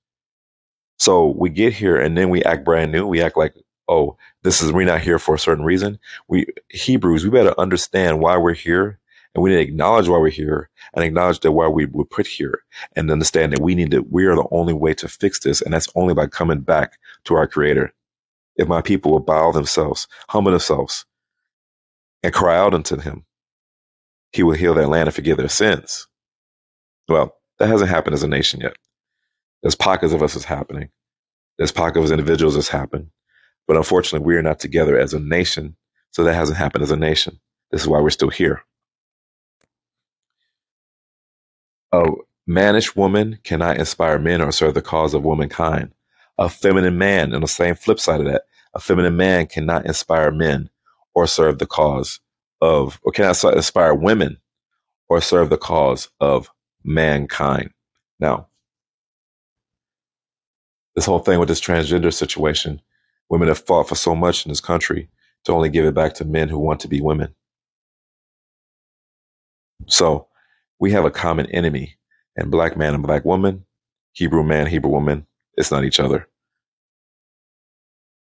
So 1.00 1.28
we 1.38 1.50
get 1.50 1.74
here 1.74 1.98
and 1.98 2.18
then 2.18 2.30
we 2.30 2.44
act 2.44 2.66
brand 2.66 2.92
new. 2.92 3.08
We 3.08 3.22
act 3.22 3.38
like, 3.38 3.56
oh, 3.88 4.17
this 4.43 4.62
is 4.62 4.72
we're 4.72 4.86
not 4.86 5.02
here 5.02 5.19
for 5.19 5.36
a 5.36 5.39
certain 5.39 5.65
reason. 5.65 6.00
We 6.28 6.48
Hebrews, 6.69 7.24
we 7.24 7.30
better 7.30 7.60
understand 7.60 8.19
why 8.19 8.38
we're 8.38 8.54
here 8.54 9.00
and 9.36 9.43
we 9.43 9.50
need 9.50 9.56
to 9.58 9.62
acknowledge 9.62 10.08
why 10.08 10.17
we're 10.17 10.30
here 10.30 10.69
and 10.93 11.04
acknowledge 11.04 11.39
that 11.39 11.52
why 11.54 11.67
we 11.67 11.86
were 11.86 12.06
put 12.06 12.28
here 12.28 12.63
and 12.96 13.10
understand 13.10 13.54
that 13.54 13.62
we 13.62 13.74
need 13.76 13.91
to, 13.91 14.06
we 14.10 14.26
are 14.26 14.36
the 14.36 14.48
only 14.52 14.74
way 14.74 14.93
to 14.96 15.08
fix 15.08 15.39
this. 15.39 15.62
And 15.62 15.74
that's 15.74 15.88
only 15.96 16.13
by 16.13 16.28
coming 16.28 16.60
back 16.62 16.98
to 17.26 17.36
our 17.36 17.48
creator. 17.48 17.93
If 18.56 18.67
my 18.67 18.82
people 18.82 19.12
will 19.12 19.19
bow 19.19 19.52
themselves, 19.52 20.08
humble 20.30 20.52
themselves 20.52 21.06
and 22.22 22.34
cry 22.34 22.58
out 22.58 22.76
unto 22.76 23.00
him, 23.00 23.26
he 24.32 24.43
will 24.43 24.54
heal 24.54 24.76
their 24.76 24.88
land 24.88 25.08
and 25.08 25.15
forgive 25.15 25.38
their 25.38 25.50
sins. 25.50 26.08
Well, 27.08 27.36
that 27.58 27.67
hasn't 27.69 27.89
happened 27.89 28.13
as 28.13 28.24
a 28.24 28.28
nation 28.28 28.62
yet. 28.62 28.76
There's 29.63 29.76
pockets 29.76 30.13
of 30.13 30.22
us 30.22 30.34
that's 30.34 30.46
happening. 30.46 30.89
There's 31.58 31.72
pockets 31.72 32.06
of 32.06 32.12
individuals 32.12 32.56
that's 32.56 32.69
happened. 32.69 33.10
But 33.67 33.78
unfortunately, 33.78 34.26
we 34.26 34.36
are 34.36 34.41
not 34.41 34.60
together 34.60 34.97
as 34.97 35.13
a 35.13 35.19
nation. 35.19 35.76
So 36.12 36.23
that 36.23 36.36
hasn't 36.36 36.58
happened 36.58 36.84
as 36.84 36.91
a 36.91 36.95
nation. 36.95 37.39
This 37.71 37.82
is 37.82 37.88
why 37.88 37.99
we're 37.99 38.12
still 38.12 38.30
here. 38.30 38.62
A 41.91 42.06
mannish 42.45 42.95
woman 42.95 43.39
cannot 43.43 43.78
inspire 43.78 44.19
men 44.19 44.41
or 44.41 44.52
serve 44.52 44.73
the 44.73 44.82
cause 44.82 45.13
of 45.13 45.23
womankind. 45.23 45.91
A 46.38 46.49
feminine 46.49 46.97
man, 46.97 47.34
on 47.34 47.41
the 47.41 47.47
same 47.47 47.76
flip 47.76 47.99
side 47.99 48.19
of 48.19 48.28
that, 48.28 48.43
a 48.73 48.80
feminine 48.80 49.15
man 49.15 49.47
cannot 49.47 49.86
inspire 49.86 50.32
men 50.32 50.69
or 51.13 51.28
serve 51.28 51.60
the 51.60 51.65
cause 51.65 52.19
of, 52.62 52.99
or 53.04 53.12
cannot 53.12 53.43
inspire 53.56 53.93
women 53.93 54.38
or 55.10 55.21
serve 55.21 55.49
the 55.49 55.58
cause 55.58 56.10
of 56.19 56.49
mankind. 56.84 57.71
Now, 58.19 58.47
this 60.95 61.06
whole 61.06 61.19
thing 61.19 61.39
with 61.39 61.49
this 61.49 61.62
transgender 61.62 62.13
situation, 62.13 62.82
women 63.30 63.48
have 63.48 63.60
fought 63.60 63.90
for 63.90 63.96
so 63.96 64.16
much 64.16 64.46
in 64.46 64.50
this 64.50 64.62
country 64.62 65.10
to 65.46 65.52
only 65.52 65.70
give 65.70 65.86
it 65.86 65.94
back 65.94 66.14
to 66.16 66.26
men 66.26 66.50
who 66.50 66.60
want 66.60 66.80
to 66.82 66.88
be 66.88 67.02
women. 67.02 67.34
So 69.88 70.28
we 70.80 70.92
have 70.92 71.06
a 71.06 71.12
common 71.12 71.48
enemy, 71.48 71.96
and 72.36 72.52
black 72.52 72.78
man 72.78 72.94
and 72.94 73.04
black 73.04 73.26
woman, 73.26 73.66
Hebrew 74.14 74.44
man, 74.44 74.68
Hebrew 74.68 74.92
woman, 74.92 75.28
it's 75.56 75.72
not 75.72 75.84
each 75.84 76.00
other. 76.00 76.28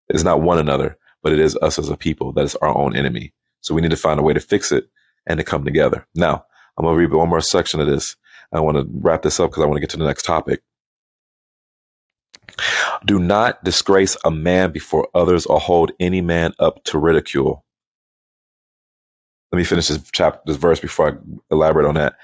It's 0.08 0.24
not 0.24 0.42
one 0.42 0.58
another, 0.58 0.96
but 1.22 1.32
it 1.32 1.38
is 1.38 1.56
us 1.62 1.78
as 1.78 1.88
a 1.88 1.96
people 1.96 2.32
that 2.32 2.44
is 2.44 2.56
our 2.56 2.76
own 2.76 2.96
enemy. 2.96 3.32
So 3.60 3.74
we 3.74 3.80
need 3.80 3.90
to 3.90 3.96
find 3.96 4.18
a 4.18 4.22
way 4.22 4.32
to 4.32 4.40
fix 4.40 4.72
it 4.72 4.88
and 5.26 5.38
to 5.38 5.44
come 5.44 5.64
together. 5.64 6.06
Now, 6.14 6.44
I'm 6.76 6.84
going 6.84 6.96
to 6.96 7.00
read 7.00 7.12
one 7.12 7.28
more 7.28 7.40
section 7.40 7.80
of 7.80 7.86
this. 7.86 8.16
I 8.52 8.60
want 8.60 8.78
to 8.78 8.86
wrap 8.92 9.22
this 9.22 9.38
up 9.38 9.50
because 9.50 9.62
I 9.62 9.66
want 9.66 9.76
to 9.76 9.80
get 9.80 9.90
to 9.90 9.96
the 9.96 10.06
next 10.06 10.24
topic. 10.24 10.62
Do 13.04 13.18
not 13.18 13.62
disgrace 13.64 14.16
a 14.24 14.30
man 14.30 14.72
before 14.72 15.08
others 15.14 15.46
or 15.46 15.60
hold 15.60 15.92
any 16.00 16.20
man 16.20 16.52
up 16.58 16.82
to 16.84 16.98
ridicule. 16.98 17.64
Let 19.52 19.58
me 19.58 19.64
finish 19.64 19.88
this 19.88 20.08
chapter, 20.12 20.40
this 20.46 20.56
verse 20.56 20.78
before 20.78 21.08
I 21.08 21.12
elaborate 21.50 21.86
on 21.86 21.94
that. 21.94 22.14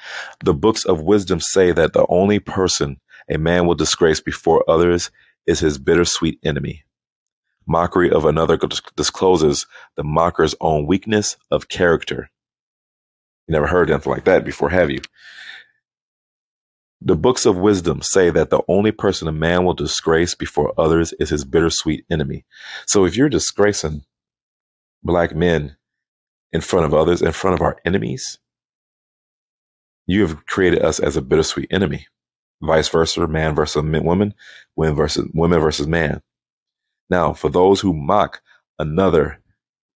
The 0.45 0.55
books 0.55 0.85
of 0.85 1.03
wisdom 1.03 1.41
say 1.41 1.73
that 1.73 1.93
the 1.93 2.07
only 2.09 2.39
person 2.39 3.01
a 3.29 3.39
man 3.39 3.67
will 3.67 3.75
disgrace 3.75 4.21
before 4.21 4.65
others 4.71 5.11
is 5.47 5.59
his 5.59 5.79
bittersweet 5.79 6.39
enemy. 6.45 6.85
Mockery 7.67 8.11
of 8.11 8.25
another 8.25 8.57
discloses 8.95 9.67
the 9.97 10.05
mocker's 10.05 10.55
own 10.61 10.87
weakness 10.87 11.37
of 11.51 11.69
character. 11.69 12.31
You 13.49 13.53
never 13.53 13.67
heard 13.67 13.91
anything 13.91 14.12
like 14.12 14.25
that 14.25 14.45
before, 14.45 14.69
have 14.69 14.91
you? 14.91 15.01
The 17.07 17.14
books 17.14 17.47
of 17.47 17.57
wisdom 17.57 18.03
say 18.03 18.31
that 18.31 18.51
the 18.51 18.62
only 18.66 18.90
person 18.90 19.29
a 19.29 19.33
man 19.33 19.64
will 19.64 19.75
disgrace 19.75 20.35
before 20.35 20.75
others 20.77 21.14
is 21.21 21.31
his 21.31 21.45
bittersweet 21.45 22.05
enemy. 22.11 22.45
So 22.85 23.05
if 23.05 23.16
you're 23.16 23.29
disgracing 23.29 24.03
black 25.05 25.33
men 25.33 25.77
in 26.53 26.62
front 26.62 26.85
of 26.85 26.95
others, 26.95 27.23
in 27.23 27.31
front 27.31 27.55
of 27.55 27.62
our 27.62 27.77
enemies, 27.85 28.40
you 30.09 30.23
have 30.23 30.47
created 30.47 30.83
us 30.83 30.99
as 30.99 31.16
a 31.16 31.23
bittersweet 31.23 31.69
enemy. 31.71 32.09
Vice 32.61 32.88
versa, 32.88 33.25
man 33.29 33.55
versus 33.55 33.85
woman, 33.85 34.35
women 34.75 34.97
versus 34.97 35.31
women 35.33 35.61
versus 35.61 35.87
man. 35.87 36.21
Now, 37.09 37.35
for 37.35 37.49
those 37.51 37.81
who 37.81 37.95
mock 37.95 38.40
another, 38.81 39.40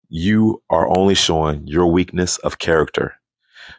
you 0.10 0.62
are 0.70 0.90
only 0.98 1.16
showing 1.16 1.68
your 1.68 1.88
weakness 1.88 2.38
of 2.40 2.60
character. 2.60 3.14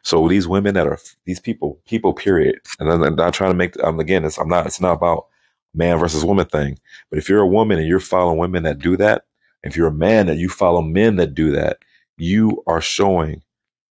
So 0.02 0.28
these 0.28 0.48
women 0.48 0.74
that 0.74 0.86
are 0.86 0.98
these 1.24 1.40
people, 1.40 1.80
people, 1.86 2.12
period. 2.12 2.60
And 2.78 2.90
I'm 2.90 3.16
not 3.16 3.34
trying 3.34 3.50
to 3.50 3.56
make. 3.56 3.76
Again, 3.76 4.24
it's 4.24 4.38
I'm 4.38 4.48
not. 4.48 4.66
It's 4.66 4.80
not 4.80 4.92
about 4.92 5.26
man 5.74 5.98
versus 5.98 6.24
woman 6.24 6.46
thing. 6.46 6.78
But 7.10 7.18
if 7.18 7.28
you're 7.28 7.40
a 7.40 7.46
woman 7.46 7.78
and 7.78 7.88
you're 7.88 8.00
following 8.00 8.38
women 8.38 8.62
that 8.64 8.78
do 8.78 8.96
that, 8.96 9.24
if 9.62 9.76
you're 9.76 9.88
a 9.88 9.92
man 9.92 10.26
that 10.26 10.36
you 10.36 10.48
follow 10.48 10.82
men 10.82 11.16
that 11.16 11.34
do 11.34 11.52
that, 11.52 11.78
you 12.16 12.62
are 12.66 12.80
showing 12.80 13.42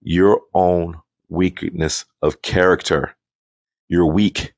your 0.01 0.41
own 0.53 0.99
weakness 1.29 2.05
of 2.21 2.41
character. 2.41 3.15
You're 3.87 4.05
weak. 4.07 4.53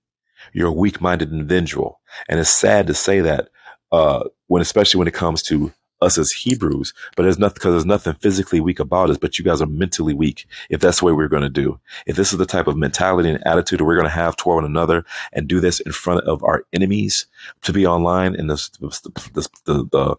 You're 0.53 0.69
a 0.69 0.71
weak-minded 0.73 1.31
individual, 1.31 1.99
and 2.29 2.39
it's 2.39 2.49
sad 2.49 2.87
to 2.87 2.93
say 2.93 3.19
that 3.19 3.49
uh, 3.91 4.23
when, 4.47 4.61
especially 4.61 4.99
when 4.99 5.07
it 5.07 5.13
comes 5.13 5.41
to 5.43 5.73
us 6.01 6.17
as 6.17 6.31
Hebrews, 6.31 6.93
but 7.15 7.23
there's 7.23 7.39
nothing 7.39 7.55
because 7.55 7.73
there's 7.73 7.85
nothing 7.85 8.13
physically 8.15 8.59
weak 8.59 8.79
about 8.79 9.09
us, 9.09 9.17
but 9.17 9.37
you 9.37 9.45
guys 9.45 9.61
are 9.61 9.67
mentally 9.67 10.13
weak. 10.13 10.45
If 10.69 10.81
that's 10.81 11.01
way 11.01 11.11
we're 11.11 11.27
going 11.27 11.43
to 11.43 11.49
do, 11.49 11.79
if 12.05 12.15
this 12.15 12.31
is 12.31 12.37
the 12.37 12.45
type 12.45 12.67
of 12.67 12.77
mentality 12.77 13.29
and 13.29 13.45
attitude 13.47 13.79
that 13.79 13.85
we're 13.85 13.95
going 13.95 14.05
to 14.05 14.09
have 14.09 14.35
toward 14.35 14.63
one 14.63 14.71
another 14.71 15.05
and 15.33 15.47
do 15.47 15.59
this 15.59 15.79
in 15.79 15.91
front 15.91 16.25
of 16.25 16.43
our 16.43 16.65
enemies 16.73 17.25
to 17.63 17.73
be 17.73 17.85
online 17.85 18.35
in 18.35 18.47
this 18.47 18.69
the, 18.79 19.49
the, 19.65 20.17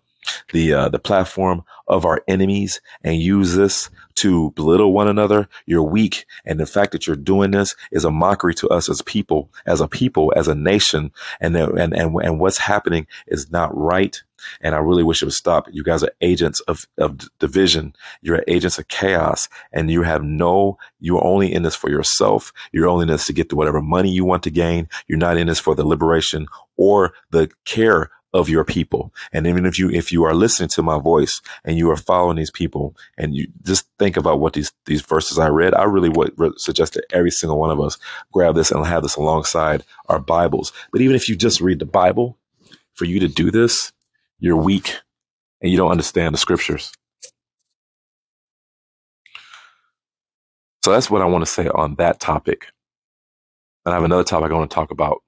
the, 0.53 0.73
uh, 0.73 0.89
the 0.89 0.99
platform 0.99 1.62
of 1.89 2.05
our 2.05 2.23
enemies 2.29 2.81
and 3.03 3.21
use 3.21 3.55
this 3.55 3.91
to 4.17 4.51
belittle 4.53 4.93
one 4.93 5.09
another, 5.09 5.49
you're 5.67 5.83
weak. 5.83 6.25
And 6.45 6.59
the 6.59 6.67
fact 6.67 6.93
that 6.93 7.07
you're 7.07 7.17
doing 7.17 7.51
this 7.51 7.77
is 7.93 8.05
a 8.05 8.11
mockery 8.11 8.55
to 8.55 8.69
us 8.69 8.89
as 8.89 9.03
people, 9.03 9.51
as 9.67 9.81
a 9.81 9.89
people, 9.89 10.33
as 10.37 10.49
a 10.49 10.55
nation. 10.55 11.12
And, 11.41 11.57
and, 11.57 11.95
and, 11.95 12.17
and 12.17 12.41
what's 12.41 12.59
happening 12.59 13.07
is 13.27 13.51
not 13.51 13.77
right. 13.77 14.23
And 14.61 14.75
I 14.75 14.79
really 14.79 15.03
wish 15.03 15.23
it 15.23 15.27
would 15.27 15.35
stop. 15.35 15.67
You 15.71 15.83
guys 15.83 16.03
are 16.03 16.13
agents 16.21 16.61
of, 16.61 16.87
of 16.99 17.29
division. 17.39 17.95
You're 18.23 18.45
agents 18.49 18.79
of 18.79 18.89
chaos 18.89 19.49
and 19.73 19.91
you 19.91 20.03
have 20.03 20.23
no, 20.23 20.79
you're 21.01 21.25
only 21.25 21.53
in 21.53 21.63
this 21.63 21.77
for 21.77 21.91
yourself. 21.91 22.53
You're 22.73 22.89
only 22.89 23.03
in 23.03 23.09
this 23.09 23.27
to 23.27 23.33
get 23.33 23.49
to 23.51 23.57
whatever 23.57 23.81
money 23.81 24.11
you 24.11 24.25
want 24.25 24.43
to 24.45 24.51
gain. 24.51 24.89
You're 25.09 25.19
not 25.19 25.37
in 25.37 25.47
this 25.47 25.61
for 25.61 25.75
the 25.75 25.87
liberation 25.87 26.47
or 26.77 27.15
the 27.31 27.51
care 27.65 28.11
of 28.33 28.49
your 28.49 28.65
people. 28.65 29.15
And 29.33 29.47
even 29.47 29.65
if 29.65 29.79
you, 29.79 29.89
if 29.91 30.13
you 30.13 30.25
are 30.25 30.35
listening 30.35 30.69
to 30.71 30.83
my 30.83 30.99
voice 30.99 31.41
and 31.65 31.79
you 31.79 31.91
are 31.91 31.97
following 31.97 32.37
these 32.37 32.51
people 32.51 32.95
and 33.17 33.35
you 33.35 33.47
just 33.63 33.89
think 33.99 34.17
about 34.17 34.41
what 34.41 34.53
these, 34.53 34.73
these 34.85 35.01
verses 35.01 35.39
I 35.39 35.49
read, 35.49 35.75
I 35.75 35.85
really 35.85 36.11
would 36.11 36.61
suggest 36.61 36.95
that 36.95 37.07
every 37.11 37.31
single 37.31 37.59
one 37.59 37.71
of 37.71 37.81
us 37.81 37.97
grab 38.33 38.55
this 38.55 38.71
and 38.71 38.85
have 38.85 39.03
this 39.03 39.17
alongside 39.17 39.85
our 40.09 40.19
Bibles. 40.19 40.73
But 40.93 41.01
even 41.01 41.17
if 41.17 41.29
you 41.29 41.37
just 41.37 41.61
read 41.61 41.79
the 41.79 41.87
Bible, 41.87 42.37
for 42.97 43.05
you 43.05 43.21
to 43.21 43.29
do 43.29 43.51
this, 43.51 43.93
you're 44.38 44.57
weak 44.57 44.96
and 45.61 45.70
you 45.70 45.77
don't 45.77 45.90
understand 45.90 46.35
the 46.35 46.38
scriptures. 46.38 46.92
So 50.85 50.92
that's 50.92 51.11
what 51.11 51.22
I 51.22 51.27
want 51.27 51.44
to 51.44 51.51
say 51.51 51.68
on 51.68 51.96
that 51.96 52.20
topic. 52.20 52.66
And 53.85 53.92
I 53.92 53.96
have 53.96 54.05
another 54.05 54.25
topic 54.25 54.51
I 54.51 54.55
want 54.55 54.70
to 54.70 54.75
talk 54.75 54.90
about 54.90 55.22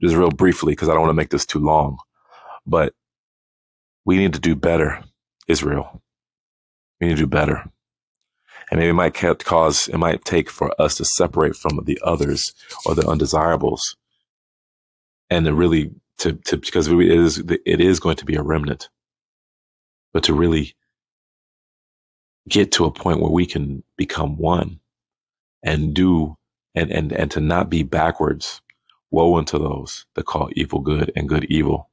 just 0.00 0.14
real 0.16 0.30
briefly 0.30 0.72
because 0.72 0.88
I 0.88 0.92
don't 0.92 1.02
want 1.02 1.10
to 1.10 1.14
make 1.14 1.30
this 1.30 1.46
too 1.46 1.58
long. 1.58 1.98
But 2.66 2.94
we 4.04 4.16
need 4.16 4.34
to 4.34 4.40
do 4.40 4.56
better, 4.56 5.02
Israel. 5.48 6.02
We 7.00 7.08
need 7.08 7.16
to 7.16 7.22
do 7.22 7.26
better. 7.26 7.64
And 8.70 8.80
maybe 8.80 8.90
it 8.90 8.94
might 8.94 9.14
cause, 9.14 9.88
it 9.88 9.98
might 9.98 10.24
take 10.24 10.48
for 10.50 10.72
us 10.80 10.96
to 10.96 11.04
separate 11.04 11.56
from 11.56 11.80
the 11.84 12.00
others 12.02 12.54
or 12.86 12.94
the 12.94 13.06
undesirables 13.06 13.96
and 15.28 15.44
to 15.46 15.54
really, 15.54 15.90
to, 16.22 16.34
to 16.34 16.58
because 16.58 16.88
it 16.88 17.00
is, 17.00 17.38
it 17.66 17.80
is 17.82 18.00
going 18.00 18.16
to 18.18 18.26
be 18.26 18.36
a 18.36 18.42
remnant, 18.42 18.90
but 20.14 20.24
to 20.24 20.34
really 20.34 20.74
get 22.48 22.72
to 22.72 22.86
a 22.86 22.92
point 22.92 23.20
where 23.20 23.30
we 23.32 23.46
can 23.46 23.84
become 23.98 24.36
one 24.38 24.80
and 25.62 25.94
do 25.94 26.36
and, 26.74 26.92
and, 26.92 27.12
and 27.12 27.30
to 27.32 27.40
not 27.40 27.70
be 27.70 27.82
backwards. 27.84 28.62
Woe 29.12 29.36
unto 29.38 29.58
those 29.58 30.06
that 30.16 30.26
call 30.26 30.50
evil 30.54 30.80
good 30.80 31.12
and 31.16 31.28
good 31.28 31.44
evil 31.46 31.86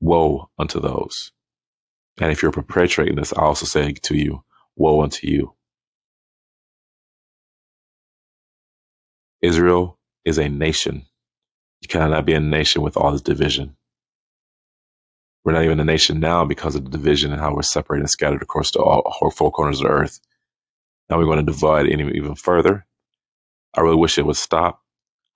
woe 0.00 0.50
unto 0.58 0.80
those. 0.80 1.32
And 2.20 2.32
if 2.32 2.42
you're 2.42 2.52
perpetrating 2.52 3.16
this, 3.16 3.32
I 3.32 3.42
also 3.42 3.66
say 3.66 3.92
to 3.94 4.16
you, 4.16 4.44
woe 4.76 5.02
unto 5.02 5.26
you. 5.26 5.54
Israel 9.42 9.98
is 10.24 10.38
a 10.38 10.48
nation. 10.48 11.06
You 11.82 11.88
cannot 11.88 12.24
be 12.24 12.32
a 12.32 12.40
nation 12.40 12.82
with 12.82 12.96
all 12.96 13.12
this 13.12 13.20
division. 13.20 13.76
We're 15.44 15.52
not 15.52 15.64
even 15.64 15.80
a 15.80 15.84
nation 15.84 16.20
now 16.20 16.44
because 16.44 16.74
of 16.74 16.84
the 16.84 16.90
division 16.90 17.32
and 17.32 17.40
how 17.40 17.54
we're 17.54 17.62
separated 17.62 18.04
and 18.04 18.10
scattered 18.10 18.42
across 18.42 18.70
the 18.70 18.78
all, 18.78 19.30
four 19.30 19.50
corners 19.50 19.80
of 19.80 19.88
the 19.88 19.92
earth. 19.92 20.20
Now 21.10 21.18
we're 21.18 21.26
going 21.26 21.44
to 21.44 21.52
divide 21.52 21.86
even 21.88 22.36
further. 22.36 22.86
I 23.74 23.80
really 23.82 23.96
wish 23.96 24.16
it 24.16 24.26
would 24.26 24.36
stop. 24.36 24.82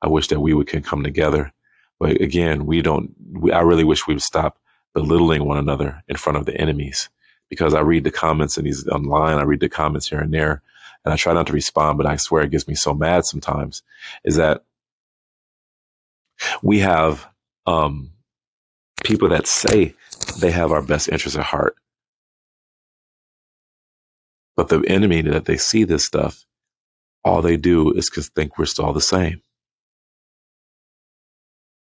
I 0.00 0.08
wish 0.08 0.28
that 0.28 0.40
we 0.40 0.54
would 0.54 0.68
can 0.68 0.82
come 0.82 1.02
together 1.02 1.52
but 1.98 2.20
again, 2.20 2.66
we 2.66 2.82
don't, 2.82 3.14
we, 3.32 3.52
I 3.52 3.60
really 3.60 3.84
wish 3.84 4.06
we 4.06 4.14
would 4.14 4.22
stop 4.22 4.58
belittling 4.94 5.44
one 5.44 5.58
another 5.58 6.02
in 6.08 6.16
front 6.16 6.38
of 6.38 6.46
the 6.46 6.56
enemies 6.60 7.08
because 7.48 7.74
I 7.74 7.80
read 7.80 8.04
the 8.04 8.10
comments 8.10 8.56
and 8.56 8.66
these 8.66 8.86
online, 8.88 9.38
I 9.38 9.42
read 9.42 9.60
the 9.60 9.68
comments 9.68 10.08
here 10.08 10.20
and 10.20 10.32
there, 10.32 10.62
and 11.04 11.12
I 11.14 11.16
try 11.16 11.32
not 11.32 11.46
to 11.46 11.52
respond, 11.52 11.96
but 11.96 12.06
I 12.06 12.16
swear 12.16 12.42
it 12.42 12.50
gets 12.50 12.68
me 12.68 12.74
so 12.74 12.92
mad 12.92 13.24
sometimes 13.24 13.82
is 14.24 14.36
that 14.36 14.64
we 16.62 16.80
have 16.80 17.26
um, 17.66 18.12
people 19.04 19.28
that 19.30 19.46
say 19.46 19.94
they 20.40 20.50
have 20.50 20.72
our 20.72 20.82
best 20.82 21.08
interests 21.08 21.38
at 21.38 21.44
heart. 21.44 21.76
But 24.56 24.68
the 24.68 24.82
enemy 24.88 25.22
that 25.22 25.46
they 25.46 25.56
see 25.56 25.84
this 25.84 26.04
stuff, 26.04 26.46
all 27.24 27.42
they 27.42 27.56
do 27.56 27.92
is 27.92 28.10
think 28.34 28.58
we're 28.58 28.66
still 28.66 28.92
the 28.92 29.00
same. 29.00 29.42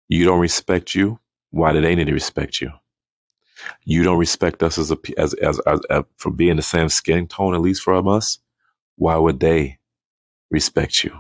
You 0.09 0.25
don't 0.25 0.41
respect 0.41 0.95
you. 0.95 1.19
Why 1.51 1.73
do 1.73 1.81
they 1.81 1.95
need 1.95 2.07
to 2.07 2.13
respect 2.13 2.61
you? 2.61 2.73
You 3.85 4.05
don't 4.05 4.19
respect 4.19 4.63
us 4.63 4.79
as 4.79 4.91
a 4.93 4.99
as 5.19 5.35
as, 5.35 5.61
as, 5.61 5.81
as 5.91 6.05
for 6.17 6.31
being 6.31 6.57
the 6.57 6.63
same 6.63 6.89
skin 6.89 7.27
tone, 7.29 7.55
at 7.55 7.61
least 7.61 7.83
from 7.83 8.09
us. 8.09 8.39
Why 8.97 9.17
would 9.17 9.41
they 9.41 9.79
respect 10.51 11.05
you? 11.05 11.19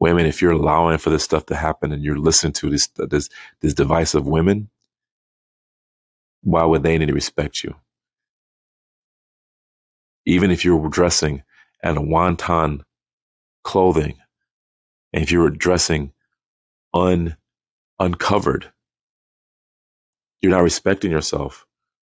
Women, 0.00 0.26
if 0.26 0.42
you're 0.42 0.52
allowing 0.52 0.98
for 0.98 1.10
this 1.10 1.24
stuff 1.24 1.46
to 1.46 1.56
happen 1.56 1.92
and 1.92 2.04
you're 2.04 2.18
listening 2.18 2.52
to 2.54 2.70
this 2.70 2.88
this 2.96 3.28
this 3.60 3.74
device 3.74 4.14
of 4.14 4.26
women, 4.26 4.70
why 6.42 6.64
would 6.64 6.82
they 6.82 6.98
need 6.98 7.06
to 7.06 7.14
respect 7.14 7.64
you? 7.64 7.74
Even 10.26 10.50
if 10.50 10.64
you're 10.64 10.88
dressing 10.88 11.42
in 11.82 11.96
a 11.96 12.02
wanton 12.02 12.82
clothing, 13.64 14.16
and 15.12 15.22
if 15.22 15.32
you're 15.32 15.50
dressing 15.50 16.12
un, 16.94 17.36
uncovered. 17.98 18.72
You're 20.40 20.52
not 20.52 20.62
respecting 20.62 21.10
yourself, 21.10 21.66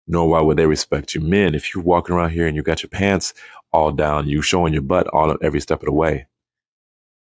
nor 0.06 0.28
why 0.28 0.40
would 0.40 0.56
they 0.56 0.66
respect 0.66 1.14
you. 1.14 1.20
Men, 1.20 1.54
if 1.54 1.74
you're 1.74 1.84
walking 1.84 2.14
around 2.14 2.30
here 2.30 2.46
and 2.46 2.56
you 2.56 2.62
got 2.62 2.82
your 2.82 2.90
pants 2.90 3.34
all 3.72 3.92
down, 3.92 4.28
you 4.28 4.42
showing 4.42 4.72
your 4.72 4.82
butt 4.82 5.06
on 5.12 5.36
every 5.42 5.60
step 5.60 5.80
of 5.80 5.86
the 5.86 5.92
way. 5.92 6.26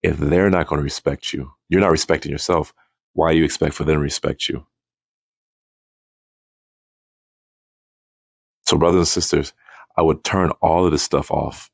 If 0.03 0.17
they're 0.17 0.49
not 0.49 0.67
going 0.67 0.79
to 0.79 0.83
respect 0.83 1.33
you, 1.33 1.51
you're 1.69 1.81
not 1.81 1.91
respecting 1.91 2.31
yourself. 2.31 2.73
Why 3.13 3.31
you 3.31 3.43
expect 3.43 3.75
for 3.75 3.83
them 3.83 3.95
to 3.95 4.01
respect 4.01 4.49
you? 4.49 4.65
So, 8.67 8.77
brothers 8.77 8.99
and 8.99 9.07
sisters, 9.07 9.53
I 9.97 10.01
would 10.03 10.23
turn 10.23 10.51
all 10.61 10.85
of 10.85 10.91
this 10.91 11.03
stuff 11.03 11.31
off. 11.31 11.71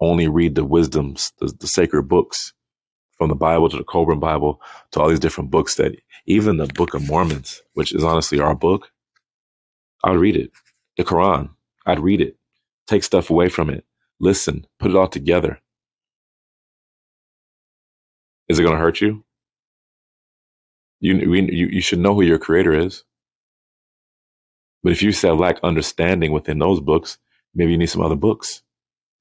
Only 0.00 0.28
read 0.28 0.54
the 0.54 0.64
wisdoms, 0.64 1.32
the, 1.38 1.52
the 1.60 1.66
sacred 1.66 2.04
books, 2.04 2.52
from 3.18 3.28
the 3.28 3.34
Bible 3.36 3.68
to 3.68 3.76
the 3.76 3.84
Kolbrin 3.84 4.20
Bible 4.20 4.60
to 4.92 5.00
all 5.00 5.08
these 5.08 5.20
different 5.20 5.50
books 5.50 5.74
that 5.76 5.94
even 6.26 6.56
the 6.56 6.66
Book 6.68 6.94
of 6.94 7.06
Mormons, 7.06 7.62
which 7.74 7.94
is 7.94 8.02
honestly 8.04 8.40
our 8.40 8.54
book, 8.54 8.90
I'd 10.04 10.16
read 10.16 10.36
it. 10.36 10.50
The 10.96 11.04
Quran, 11.04 11.50
I'd 11.86 12.00
read 12.00 12.22
it. 12.22 12.36
Take 12.86 13.04
stuff 13.04 13.30
away 13.30 13.48
from 13.50 13.70
it. 13.70 13.84
Listen, 14.20 14.66
put 14.78 14.90
it 14.90 14.96
all 14.96 15.08
together. 15.08 15.60
Is 18.50 18.58
it 18.58 18.64
going 18.64 18.74
to 18.74 18.80
hurt 18.80 19.00
you? 19.00 19.22
You, 20.98 21.30
we, 21.30 21.42
you? 21.52 21.68
you 21.68 21.80
should 21.80 22.00
know 22.00 22.14
who 22.14 22.22
your 22.22 22.36
creator 22.36 22.72
is. 22.72 23.04
But 24.82 24.90
if 24.90 25.02
you 25.02 25.12
still 25.12 25.36
lack 25.36 25.60
understanding 25.62 26.32
within 26.32 26.58
those 26.58 26.80
books, 26.80 27.16
maybe 27.54 27.70
you 27.70 27.78
need 27.78 27.86
some 27.86 28.02
other 28.02 28.16
books. 28.16 28.62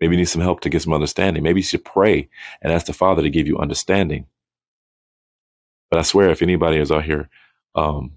Maybe 0.02 0.16
you 0.16 0.22
need 0.22 0.30
some 0.30 0.42
help 0.42 0.62
to 0.62 0.70
get 0.70 0.82
some 0.82 0.94
understanding. 0.94 1.44
Maybe 1.44 1.60
you 1.60 1.64
should 1.64 1.86
pray 1.86 2.28
and 2.64 2.74
ask 2.74 2.88
the 2.88 2.94
Father 2.94 3.22
to 3.22 3.30
give 3.30 3.46
you 3.46 3.60
understanding. 3.60 4.26
But 5.92 6.00
I 6.00 6.02
swear, 6.02 6.32
if 6.32 6.42
anybody 6.42 6.78
is 6.78 6.92
out 6.92 7.04
here 7.04 7.30
um, 7.76 8.14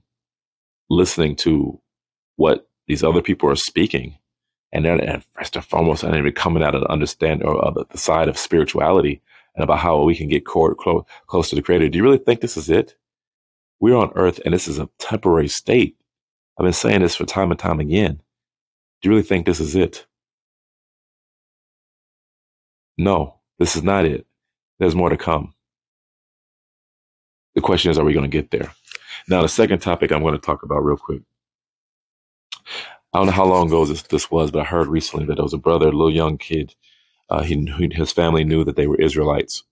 listening 0.89 1.37
to 1.37 1.79
what 2.37 2.67
these 2.87 3.05
other 3.05 3.21
people 3.21 3.51
are 3.51 3.57
speaking, 3.57 4.17
and 4.73 4.87
they're 4.87 4.97
and 4.97 5.23
first 5.35 5.57
and 5.57 5.65
foremost, 5.67 6.05
and 6.05 6.15
they're 6.15 6.33
coming 6.33 6.63
out 6.63 6.75
of 6.75 6.81
the 6.81 6.91
understand 6.91 7.43
or 7.43 7.75
the 7.91 7.99
side 7.99 8.31
of 8.31 8.39
spirituality 8.39 9.21
and 9.55 9.65
about 9.65 9.79
how 9.79 10.03
we 10.03 10.15
can 10.15 10.29
get 10.29 10.45
close, 10.45 10.75
close 11.27 11.51
to 11.51 11.57
the 11.57 11.63
Creator. 11.63 11.89
Do 11.89 11.99
you 11.99 12.05
really 12.05 12.19
think 12.19 12.41
this 12.41 12.57
is 12.57 12.71
it? 12.71 12.97
We're 13.81 13.97
on 13.97 14.13
Earth, 14.15 14.41
and 14.45 14.55
this 14.55 14.69
is 14.69 14.79
a 14.79 14.89
temporary 14.99 15.49
state. 15.49 15.97
I've 16.59 16.65
been 16.65 16.73
saying 16.73 17.03
this 17.03 17.17
for 17.17 17.25
time 17.25 17.51
and 17.51 17.59
time 17.59 17.81
again. 17.81 18.21
Do 19.01 19.09
you 19.09 19.11
really 19.11 19.23
think 19.23 19.45
this 19.45 19.61
is 19.61 19.75
it? 19.75 20.07
No, 22.97 23.37
this 23.59 23.75
is 23.75 23.83
not 23.83 24.05
it. 24.05 24.27
There's 24.79 24.95
more 24.95 25.09
to 25.09 25.17
come. 25.17 25.55
The 27.55 27.61
question 27.61 27.91
is, 27.91 27.99
are 27.99 28.05
we 28.05 28.15
going 28.15 28.31
to 28.31 28.37
get 28.37 28.51
there? 28.51 28.73
Now, 29.29 29.43
the 29.43 29.49
second 29.49 29.81
topic 29.81 30.13
I'm 30.13 30.23
going 30.23 30.35
to 30.35 30.41
talk 30.41 30.63
about 30.63 30.85
real 30.85 30.97
quick. 30.97 31.23
I 33.13 33.19
don't 33.19 33.27
know 33.27 33.33
how 33.33 33.45
long 33.45 33.67
ago 33.67 33.85
this, 33.85 34.03
this 34.03 34.31
was, 34.31 34.51
but 34.51 34.61
I 34.61 34.65
heard 34.65 34.89
recently 34.89 35.27
that 35.27 35.35
there 35.35 35.43
was 35.43 35.53
a 35.53 35.59
brother, 35.59 35.89
a 35.89 35.93
little 35.93 36.13
young 36.13 36.39
kid. 36.39 36.75
Uh, 37.33 37.43
he, 37.43 37.67
his 37.93 38.13
family 38.13 38.45
knew 38.45 38.65
that 38.65 38.77
they 38.77 38.87
were 38.87 39.01
Israelites. 39.01 39.65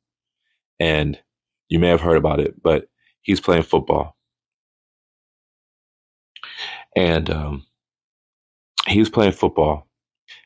And 0.80 1.18
you 1.68 1.78
may 1.78 1.88
have 1.88 2.00
heard 2.00 2.16
about 2.16 2.40
it, 2.40 2.62
but 2.62 2.88
he's 3.22 3.40
playing 3.40 3.64
football. 3.64 4.16
And 6.96 7.30
um, 7.30 7.66
he 8.88 8.98
was 8.98 9.10
playing 9.10 9.32
football 9.32 9.86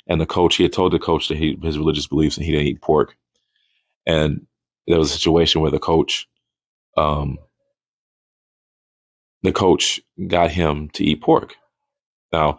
and 0.06 0.20
the 0.20 0.26
coach, 0.26 0.56
he 0.56 0.64
had 0.64 0.72
told 0.72 0.92
the 0.92 0.98
coach 0.98 1.28
that 1.28 1.38
he 1.38 1.58
his 1.62 1.78
religious 1.78 2.06
beliefs 2.06 2.36
and 2.36 2.44
he 2.44 2.52
didn't 2.52 2.66
eat 2.66 2.82
pork. 2.82 3.16
And 4.06 4.46
there 4.86 4.98
was 4.98 5.10
a 5.10 5.14
situation 5.14 5.62
where 5.62 5.70
the 5.70 5.78
coach, 5.78 6.28
um, 6.96 7.38
the 9.42 9.52
coach 9.52 10.00
got 10.26 10.50
him 10.50 10.90
to 10.90 11.04
eat 11.04 11.22
pork. 11.22 11.54
Now, 12.32 12.58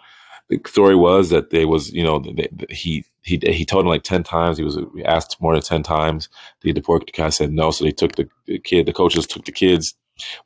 the 0.49 0.59
story 0.65 0.95
was 0.95 1.29
that 1.29 1.51
they 1.51 1.65
was, 1.65 1.91
you 1.93 2.03
know, 2.03 2.19
they, 2.19 2.49
he 2.69 3.05
he 3.25 3.39
he 3.43 3.65
told 3.65 3.85
him 3.85 3.89
like 3.89 4.03
ten 4.03 4.23
times. 4.23 4.57
He 4.57 4.65
was 4.65 4.79
asked 5.05 5.41
more 5.41 5.53
than 5.53 5.63
ten 5.63 5.83
times 5.83 6.29
the. 6.61 6.73
The 6.73 6.81
guy 7.13 7.29
said 7.29 7.51
no, 7.51 7.71
so 7.71 7.85
they 7.85 7.91
took 7.91 8.15
the, 8.15 8.29
the 8.47 8.59
kid. 8.59 8.85
The 8.87 8.93
coaches 8.93 9.27
took 9.27 9.45
the 9.45 9.53
kids 9.53 9.95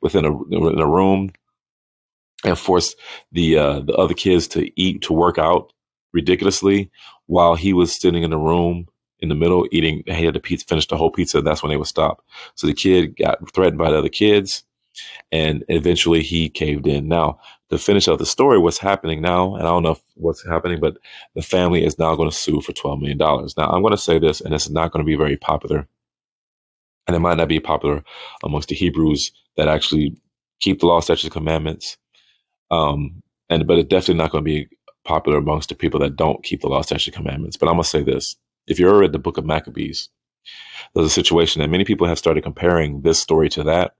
within 0.02 0.24
a 0.26 0.32
in 0.52 0.80
a 0.80 0.88
room 0.88 1.30
and 2.44 2.58
forced 2.58 2.96
the 3.32 3.58
uh, 3.58 3.80
the 3.80 3.94
other 3.94 4.14
kids 4.14 4.48
to 4.48 4.70
eat 4.80 5.02
to 5.02 5.14
work 5.14 5.38
out 5.38 5.72
ridiculously 6.14 6.90
while 7.26 7.56
he 7.56 7.74
was 7.74 7.94
sitting 7.98 8.24
in 8.24 8.30
the 8.30 8.38
room 8.38 8.86
in 9.20 9.30
the 9.30 9.36
middle 9.36 9.66
eating 9.72 10.02
he 10.06 10.26
had 10.26 10.34
to 10.34 10.40
pizza 10.40 10.66
finished 10.66 10.90
the 10.90 10.98
whole 10.98 11.10
pizza 11.12 11.42
that's 11.42 11.62
when 11.62 11.70
they 11.70 11.78
would 11.78 11.88
stop 11.88 12.24
so 12.56 12.66
the 12.66 12.74
kid 12.74 13.16
got 13.16 13.38
threatened 13.54 13.78
by 13.78 13.90
the 13.90 13.98
other 13.98 14.10
kids 14.10 14.64
and 15.32 15.64
eventually 15.68 16.22
he 16.22 16.48
caved 16.48 16.86
in 16.86 17.08
now 17.08 17.38
to 17.70 17.78
finish 17.78 18.08
out 18.08 18.18
the 18.18 18.26
story 18.26 18.58
what's 18.58 18.78
happening 18.78 19.20
now 19.20 19.54
and 19.54 19.64
i 19.64 19.70
don't 19.70 19.82
know 19.82 19.98
what's 20.14 20.46
happening 20.46 20.80
but 20.80 20.96
the 21.34 21.42
family 21.42 21.84
is 21.84 21.98
now 21.98 22.14
going 22.14 22.30
to 22.30 22.36
sue 22.36 22.60
for 22.60 22.72
$12 22.72 23.00
million 23.00 23.18
now 23.18 23.70
i'm 23.70 23.82
going 23.82 23.92
to 23.92 23.98
say 23.98 24.18
this 24.18 24.40
and 24.40 24.54
it's 24.54 24.70
not 24.70 24.92
going 24.92 25.04
to 25.04 25.08
be 25.08 25.16
very 25.16 25.36
popular 25.36 25.86
and 27.06 27.16
it 27.16 27.20
might 27.20 27.36
not 27.36 27.48
be 27.48 27.60
popular 27.60 28.02
amongst 28.44 28.68
the 28.68 28.74
hebrews 28.74 29.32
that 29.56 29.68
actually 29.68 30.16
keep 30.60 30.80
the 30.80 30.86
law 30.86 31.00
statutes 31.00 31.32
commandments 31.32 31.96
um, 32.70 33.22
and 33.48 33.66
but 33.66 33.78
it's 33.78 33.88
definitely 33.88 34.14
not 34.14 34.30
going 34.30 34.44
to 34.44 34.50
be 34.50 34.68
popular 35.04 35.38
amongst 35.38 35.68
the 35.68 35.74
people 35.74 36.00
that 36.00 36.16
don't 36.16 36.44
keep 36.44 36.60
the 36.60 36.68
law, 36.68 36.82
statute, 36.82 37.14
commandments. 37.14 37.56
But 37.56 37.68
I'm 37.68 37.74
gonna 37.74 37.84
say 37.84 38.02
this: 38.02 38.36
if 38.66 38.78
you 38.78 38.88
ever 38.88 38.98
read 38.98 39.12
the 39.12 39.18
book 39.18 39.38
of 39.38 39.44
Maccabees, 39.44 40.08
there's 40.94 41.06
a 41.06 41.10
situation 41.10 41.60
that 41.60 41.70
many 41.70 41.84
people 41.84 42.06
have 42.06 42.18
started 42.18 42.44
comparing 42.44 43.02
this 43.02 43.18
story 43.18 43.48
to 43.50 43.64
that. 43.64 43.94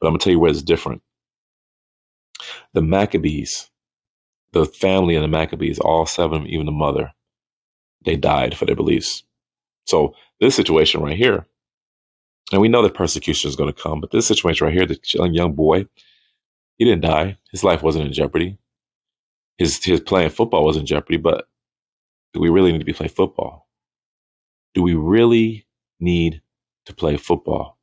But 0.00 0.06
I'm 0.06 0.12
gonna 0.12 0.20
tell 0.20 0.32
you 0.32 0.40
where 0.40 0.50
it's 0.50 0.62
different. 0.62 1.02
The 2.74 2.82
Maccabees, 2.82 3.70
the 4.52 4.66
family 4.66 5.16
of 5.16 5.22
the 5.22 5.28
Maccabees, 5.28 5.78
all 5.78 6.06
seven, 6.06 6.46
even 6.46 6.66
the 6.66 6.72
mother, 6.72 7.12
they 8.04 8.16
died 8.16 8.56
for 8.56 8.66
their 8.66 8.76
beliefs. 8.76 9.24
So 9.86 10.14
this 10.40 10.54
situation 10.54 11.02
right 11.02 11.16
here, 11.16 11.46
and 12.52 12.60
we 12.60 12.68
know 12.68 12.82
that 12.82 12.94
persecution 12.94 13.48
is 13.48 13.56
going 13.56 13.72
to 13.72 13.82
come, 13.82 14.00
but 14.00 14.10
this 14.10 14.26
situation 14.26 14.66
right 14.66 14.74
here, 14.74 14.86
the 14.86 14.98
young 15.32 15.54
boy, 15.54 15.86
he 16.78 16.84
didn't 16.84 17.02
die. 17.02 17.38
His 17.50 17.64
life 17.64 17.82
wasn't 17.82 18.06
in 18.06 18.12
jeopardy 18.12 18.58
his 19.58 19.84
his 19.84 20.00
playing 20.00 20.30
football 20.30 20.64
was 20.64 20.76
in 20.76 20.86
jeopardy, 20.86 21.18
but 21.18 21.46
do 22.32 22.40
we 22.40 22.48
really 22.48 22.72
need 22.72 22.78
to 22.78 22.84
be 22.84 22.92
playing 22.92 23.12
football? 23.12 23.68
Do 24.74 24.82
we 24.82 24.94
really 24.94 25.66
need 26.00 26.40
to 26.86 26.94
play 26.94 27.16
football? 27.16 27.76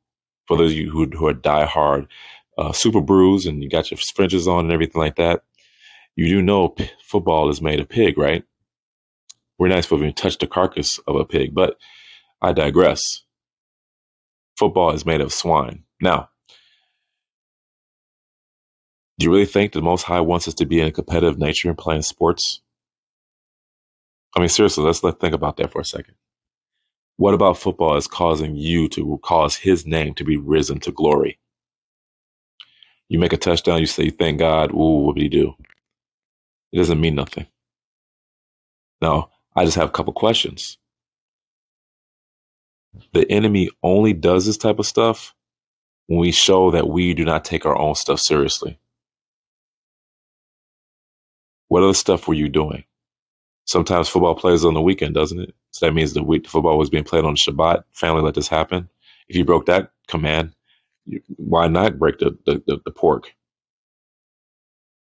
For 0.48 0.56
those 0.56 0.72
of 0.72 0.78
you 0.78 0.90
who, 0.90 1.06
who 1.06 1.26
are 1.26 1.34
diehard 1.34 2.06
uh, 2.58 2.70
SuperBrus 2.70 3.46
and 3.48 3.62
you 3.62 3.68
got 3.68 3.90
your 3.90 3.98
fringes 4.14 4.48
on 4.48 4.64
and 4.64 4.72
everything 4.72 5.00
like 5.00 5.16
that, 5.16 5.42
you 6.14 6.28
do 6.28 6.42
know 6.42 6.70
p- 6.70 6.90
football 7.06 7.50
is 7.50 7.60
made 7.60 7.80
of 7.80 7.88
pig, 7.88 8.16
right? 8.16 8.44
We're 9.58 9.68
not 9.68 9.82
supposed 9.84 10.02
to 10.02 10.12
touch 10.12 10.38
the 10.38 10.46
carcass 10.46 10.98
of 11.06 11.16
a 11.16 11.24
pig, 11.24 11.54
but 11.54 11.76
I 12.40 12.52
digress. 12.52 13.22
Football 14.58 14.92
is 14.92 15.06
made 15.06 15.20
of 15.20 15.32
swine. 15.32 15.84
Now, 16.00 16.30
do 19.18 19.24
you 19.24 19.32
really 19.32 19.46
think 19.46 19.72
the 19.72 19.82
Most 19.82 20.02
High 20.02 20.20
wants 20.20 20.48
us 20.48 20.54
to 20.54 20.66
be 20.66 20.80
in 20.80 20.88
a 20.88 20.92
competitive 20.92 21.38
nature 21.38 21.68
and 21.68 21.78
playing 21.78 22.02
sports? 22.02 22.60
I 24.34 24.40
mean, 24.40 24.48
seriously, 24.50 24.84
let's 24.84 25.02
let 25.02 25.20
think 25.20 25.34
about 25.34 25.56
that 25.56 25.72
for 25.72 25.80
a 25.80 25.84
second. 25.84 26.14
What 27.16 27.32
about 27.32 27.58
football 27.58 27.96
is 27.96 28.06
causing 28.06 28.56
you 28.56 28.88
to 28.90 29.18
cause 29.22 29.56
His 29.56 29.86
name 29.86 30.14
to 30.14 30.24
be 30.24 30.36
risen 30.36 30.80
to 30.80 30.92
glory? 30.92 31.38
You 33.08 33.18
make 33.18 33.32
a 33.34 33.38
touchdown, 33.38 33.80
you 33.80 33.86
say, 33.86 34.10
"Thank 34.10 34.40
God." 34.40 34.72
Ooh, 34.72 35.04
what 35.06 35.16
did 35.16 35.22
He 35.22 35.28
do? 35.30 35.54
It 36.72 36.78
doesn't 36.78 37.00
mean 37.00 37.14
nothing. 37.16 37.46
Now, 39.02 39.30
I 39.56 39.64
just 39.64 39.76
have 39.76 39.88
a 39.88 39.92
couple 39.92 40.12
questions. 40.14 40.78
The 43.12 43.30
enemy 43.30 43.70
only 43.82 44.12
does 44.14 44.46
this 44.46 44.58
type 44.58 44.78
of 44.78 44.86
stuff 44.86 45.34
when 46.08 46.20
we 46.20 46.32
show 46.32 46.70
that 46.72 46.88
we 46.88 47.14
do 47.14 47.24
not 47.24 47.44
take 47.44 47.66
our 47.66 47.76
own 47.78 47.94
stuff 47.96 48.20
seriously. 48.20 48.78
What 51.68 51.82
other 51.82 51.94
stuff 51.94 52.28
were 52.28 52.34
you 52.34 52.48
doing? 52.48 52.84
Sometimes 53.66 54.08
football 54.08 54.34
plays 54.36 54.64
on 54.64 54.74
the 54.74 54.82
weekend, 54.82 55.14
doesn't 55.14 55.40
it? 55.40 55.54
So 55.72 55.86
that 55.86 55.92
means 55.94 56.14
the 56.14 56.22
week 56.24 56.44
the 56.44 56.50
football 56.50 56.78
was 56.78 56.90
being 56.90 57.04
played 57.04 57.24
on 57.24 57.36
Shabbat. 57.36 57.84
Family 57.92 58.22
let 58.22 58.34
this 58.34 58.48
happen. 58.48 58.88
If 59.28 59.36
you 59.36 59.44
broke 59.44 59.66
that 59.66 59.92
command, 60.08 60.54
why 61.36 61.68
not 61.68 61.98
break 61.98 62.18
the, 62.18 62.36
the, 62.46 62.62
the, 62.66 62.78
the 62.84 62.90
pork? 62.90 63.34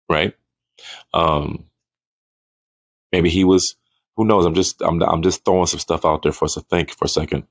Right? 0.09 0.35
Um, 1.15 1.67
maybe 3.13 3.31
he 3.31 3.45
was. 3.45 3.77
Who 4.17 4.25
knows? 4.25 4.45
I'm 4.45 4.55
just 4.55 4.83
I'm 4.83 5.03
I'm 5.03 5.23
just 5.23 5.45
throwing 5.45 5.67
some 5.67 5.81
stuff 5.81 6.05
out 6.05 6.23
there 6.23 6.33
for 6.33 6.47
us 6.47 6.55
to 6.55 6.61
think 6.63 6.91
for 6.91 7.07
a 7.07 7.09
second. 7.09 7.45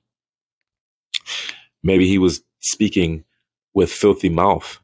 Maybe 1.83 2.07
he 2.07 2.17
was 2.17 2.43
speaking 2.59 3.23
with 3.73 3.91
filthy 3.91 4.29
mouth 4.29 4.79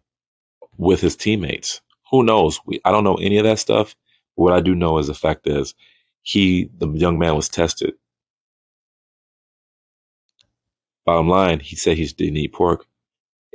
with 0.78 1.02
his 1.02 1.16
teammates. 1.16 1.82
Who 2.12 2.24
knows? 2.24 2.60
We, 2.66 2.80
I 2.86 2.92
don't 2.92 3.04
know 3.04 3.16
any 3.16 3.38
of 3.38 3.44
that 3.46 3.60
stuff. 3.60 3.96
What 4.36 4.54
I 4.54 4.62
do 4.62 4.76
know 4.76 4.98
is 4.98 5.08
the 5.08 5.14
fact 5.14 5.48
is 5.48 5.74
he, 6.22 6.70
the 6.78 6.90
young 6.90 7.20
man, 7.20 7.36
was 7.36 7.50
tested. 7.50 7.94
Bottom 11.06 11.30
line, 11.30 11.60
he 11.60 11.76
said 11.76 11.98
he 11.98 12.06
didn't 12.08 12.38
eat 12.38 12.54
pork. 12.54 12.86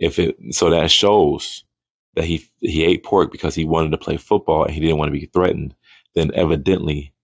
If 0.01 0.19
it 0.19 0.37
so 0.53 0.71
that 0.71 0.91
shows 0.91 1.65
that 2.17 2.25
he 2.25 2.45
he 2.61 2.85
ate 2.85 3.05
pork 3.05 3.31
because 3.31 3.55
he 3.55 3.65
wanted 3.65 3.93
to 3.93 3.99
play 3.99 4.17
football 4.17 4.65
and 4.65 4.75
he 4.75 4.81
didn't 4.81 4.99
want 4.99 5.15
to 5.15 5.21
be 5.21 5.27
threatened, 5.27 5.77
then 6.17 6.33
evidently 6.35 7.15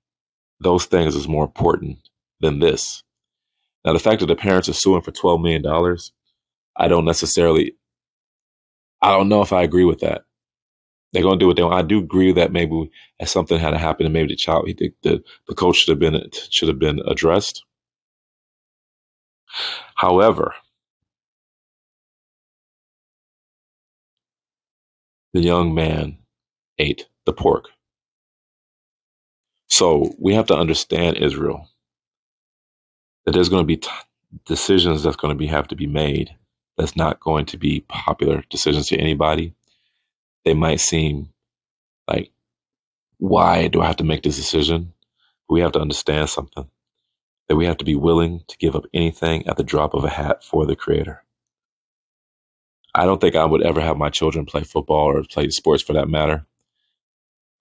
those 0.61 0.87
things 0.87 1.17
is 1.17 1.29
more 1.29 1.45
important 1.45 1.99
than 2.41 2.61
this. 2.61 3.03
Now, 3.85 3.93
the 3.93 3.99
fact 3.99 4.21
that 4.21 4.27
the 4.27 4.37
parents 4.37 4.69
are 4.69 4.75
suing 4.75 5.03
for 5.03 5.13
$12 5.13 5.43
million, 5.43 5.99
I 6.77 6.89
don't 6.89 7.05
necessarily, 7.05 7.77
I 9.01 9.11
don't 9.11 9.29
know 9.29 9.43
if 9.43 9.53
I 9.53 9.63
agree 9.63 9.85
with 9.85 10.01
that. 10.01 10.25
They're 11.13 11.23
to 11.23 11.37
do 11.37 11.47
what 11.47 11.57
they 11.57 11.63
want. 11.63 11.75
I 11.75 11.83
do 11.83 12.01
agree 12.01 12.33
that 12.33 12.53
maybe 12.53 12.91
something 13.25 13.59
had 13.59 13.71
to 13.71 13.79
happen 13.79 14.05
and 14.05 14.13
maybe 14.13 14.29
the 14.29 14.37
child, 14.37 14.67
the, 14.67 14.93
the, 15.03 15.23
the 15.49 15.55
coach 15.55 15.77
should 15.77 15.91
have 15.93 15.99
been, 16.01 16.17
it 16.17 16.49
should 16.51 16.69
have 16.69 16.79
been 16.79 17.01
addressed. 17.07 17.65
However, 19.95 20.55
the 25.37 25.43
young 25.43 25.75
man 25.75 26.19
ate 26.79 27.07
the 27.27 27.35
pork. 27.35 27.67
So 29.69 30.15
we 30.19 30.35
have 30.35 30.47
to 30.49 30.57
understand 30.57 31.19
Israel 31.19 31.69
that 33.27 33.33
there's 33.33 33.49
going 33.51 33.63
to 33.63 33.67
be 33.67 33.79
t- 33.79 33.91
decisions 34.47 35.03
that's 35.03 35.17
going 35.17 35.33
to 35.33 35.39
be 35.39 35.47
have 35.49 35.69
to 35.69 35.77
be 35.77 35.87
made 35.87 36.35
that's 36.79 36.97
not 36.97 37.21
going 37.21 37.47
to 37.47 37.59
be 37.59 37.81
popular 37.89 38.45
decisions 38.51 38.89
to 38.89 38.99
anybody. 38.99 39.55
They 40.45 40.55
might 40.55 40.81
seem 40.81 41.31
like, 42.09 42.31
why 43.19 43.69
do 43.69 43.83
I 43.83 43.87
have 43.87 43.97
to 43.99 44.05
make 44.05 44.23
this 44.23 44.37
decision? 44.37 44.93
We 45.49 45.61
have 45.63 45.73
to 45.73 45.81
understand 45.81 46.31
something 46.31 46.69
that 47.49 47.57
we 47.57 47.67
have 47.67 47.79
to 47.79 47.87
be 47.87 47.97
willing 47.97 48.45
to 48.49 48.59
give 48.59 48.77
up 48.77 48.87
anything 48.95 49.49
at 49.49 49.59
the 49.59 49.65
drop 49.65 49.95
of 49.95 50.05
a 50.05 50.11
hat 50.11 50.45
for 50.45 50.67
the 50.67 50.77
Creator. 50.77 51.25
I 52.97 53.07
don't 53.07 53.21
think 53.21 53.37
I 53.37 53.47
would 53.47 53.63
ever 53.65 53.83
have 53.83 53.99
my 53.99 54.11
children 54.11 54.47
play 54.47 54.65
football 54.65 55.07
or 55.07 55.25
play 55.25 55.51
sports 55.51 55.85
for 55.85 55.95
that 55.95 56.11
matter. 56.11 56.47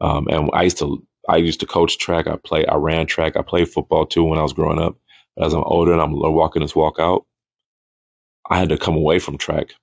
Um, 0.01 0.27
and 0.29 0.49
I 0.53 0.63
used 0.63 0.79
to 0.79 1.05
I 1.29 1.37
used 1.37 1.61
to 1.61 1.67
coach 1.67 1.97
track. 1.99 2.27
I 2.27 2.37
play 2.37 2.65
I 2.65 2.75
ran 2.75 3.07
track. 3.07 3.37
I 3.37 3.43
played 3.43 3.69
football 3.69 4.05
too 4.07 4.23
when 4.25 4.39
I 4.39 4.43
was 4.43 4.53
growing 4.53 4.79
up. 4.79 4.97
But 5.37 5.47
As 5.47 5.53
I'm 5.53 5.63
older 5.63 5.93
and 5.93 6.01
I'm 6.01 6.13
walking 6.13 6.61
this 6.63 6.75
walk 6.75 6.97
out, 6.99 7.25
I 8.49 8.59
had 8.59 8.69
to 8.69 8.77
come 8.77 8.95
away 8.95 9.19
from 9.19 9.37
track 9.37 9.75